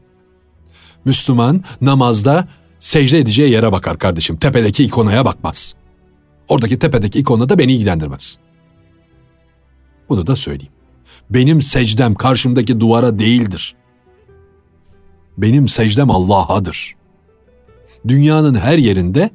Müslüman 1.06 1.64
namazda 1.82 2.48
secde 2.80 3.19
edeceği 3.19 3.51
yere 3.51 3.71
bakar 3.71 3.99
kardeşim. 3.99 4.38
Tepedeki 4.38 4.84
ikonaya 4.84 5.25
bakmaz. 5.25 5.75
Oradaki 6.47 6.80
tepedeki 6.80 7.19
ikona 7.19 7.49
da 7.49 7.59
beni 7.59 7.73
ilgilendirmez. 7.73 8.38
Bunu 10.09 10.28
da 10.28 10.36
söyleyeyim. 10.36 10.73
Benim 11.30 11.61
secdem 11.61 12.15
karşımdaki 12.15 12.80
duvara 12.80 13.19
değildir. 13.19 13.75
Benim 15.38 15.67
secdem 15.67 16.11
Allah'adır. 16.11 16.95
Dünyanın 18.07 18.55
her 18.55 18.78
yerinde 18.78 19.30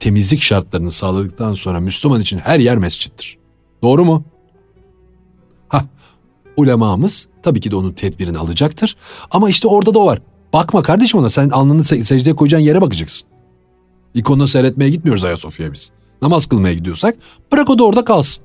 temizlik 0.00 0.40
şartlarını 0.40 0.90
sağladıktan 0.90 1.54
sonra 1.54 1.80
Müslüman 1.80 2.20
için 2.20 2.38
her 2.38 2.58
yer 2.58 2.78
mescittir. 2.78 3.38
Doğru 3.82 4.04
mu? 4.04 4.24
Ha, 5.68 5.84
ulemamız 6.56 7.28
tabii 7.42 7.60
ki 7.60 7.70
de 7.70 7.76
onun 7.76 7.92
tedbirini 7.92 8.38
alacaktır. 8.38 8.96
Ama 9.30 9.50
işte 9.50 9.68
orada 9.68 9.94
da 9.94 10.04
var. 10.04 10.20
Bakma 10.52 10.82
kardeşim 10.82 11.20
ona 11.20 11.30
sen 11.30 11.50
alnını 11.50 11.84
secdeye 11.84 12.36
koyacağın 12.36 12.62
yere 12.62 12.80
bakacaksın. 12.80 13.28
İkonunu 14.14 14.48
seyretmeye 14.48 14.90
gitmiyoruz 14.90 15.24
Ayasofya'ya 15.24 15.72
biz. 15.72 15.90
Namaz 16.22 16.46
kılmaya 16.46 16.74
gidiyorsak 16.74 17.14
bırak 17.52 17.70
o 17.70 17.78
da 17.78 17.84
orada 17.84 18.04
kalsın. 18.04 18.44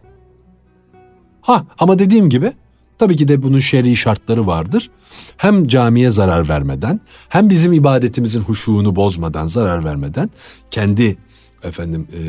Ha 1.42 1.66
ama 1.80 2.00
dediğim 2.00 2.30
gibi 2.30 2.54
tabii 2.98 3.16
ki 3.16 3.28
de 3.28 3.44
bunun 3.44 3.60
şer'i 3.60 3.96
şartları 3.96 4.48
vardır. 4.48 4.90
Hem 5.38 5.68
camiye 5.68 6.10
zarar 6.10 6.50
vermeden 6.50 7.00
hem 7.30 7.50
bizim 7.50 7.74
ibadetimizin 7.74 8.42
huşuğunu 8.42 8.96
bozmadan 8.96 9.48
zarar 9.48 9.84
vermeden 9.84 10.30
kendi 10.72 11.18
efendim 11.64 12.08
e, 12.14 12.22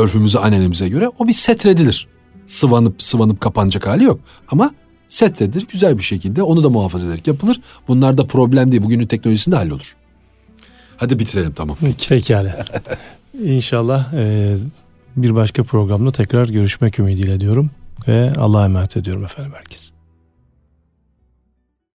örfümüze 0.00 0.38
anenemize 0.38 0.88
göre 0.88 1.08
o 1.18 1.26
bir 1.26 1.32
setredilir. 1.32 2.08
Sıvanıp 2.46 3.02
sıvanıp 3.02 3.40
kapanacak 3.40 3.86
hali 3.86 4.04
yok 4.04 4.20
ama 4.48 4.70
setredir 5.10 5.66
güzel 5.72 5.98
bir 5.98 6.02
şekilde 6.02 6.42
onu 6.42 6.64
da 6.64 6.70
muhafaza 6.70 7.08
ederek 7.08 7.26
yapılır. 7.26 7.60
Bunlar 7.88 8.18
da 8.18 8.26
problem 8.26 8.72
değil 8.72 8.82
bugünün 8.82 9.06
teknolojisinde 9.06 9.56
hallolur. 9.56 9.96
Hadi 10.96 11.18
bitirelim 11.18 11.52
tamam. 11.52 11.76
Pekala. 12.08 12.64
İnşallah 13.42 14.14
e, 14.14 14.56
bir 15.16 15.34
başka 15.34 15.64
programda 15.64 16.10
tekrar 16.10 16.48
görüşmek 16.48 16.98
ümidiyle 16.98 17.40
diyorum 17.40 17.70
ve 18.08 18.32
Allah'a 18.36 18.64
emanet 18.64 18.96
ediyorum 18.96 19.24
efendim 19.24 19.52
herkes. 19.56 19.99